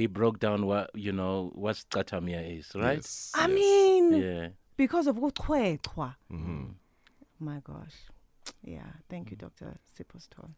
he 0.00 0.06
broke 0.06 0.38
down 0.40 0.66
what 0.66 0.90
you 0.94 1.12
know 1.12 1.50
what 1.54 1.76
Skatamia 1.76 2.40
is, 2.58 2.66
right? 2.74 2.96
Yes, 2.98 3.32
I 3.34 3.46
yes. 3.46 3.50
mean, 3.58 4.04
Yeah. 4.14 4.48
because 4.76 5.06
of 5.06 5.16
uqhweqhwa. 5.16 6.14
Mhm. 6.30 6.74
My 7.38 7.60
gosh. 7.70 7.96
Yeah. 8.62 8.90
Thank 9.08 9.30
you, 9.30 9.36
Dr. 9.36 9.68
Sipho 9.94 10.16
Sithole. 10.24 10.54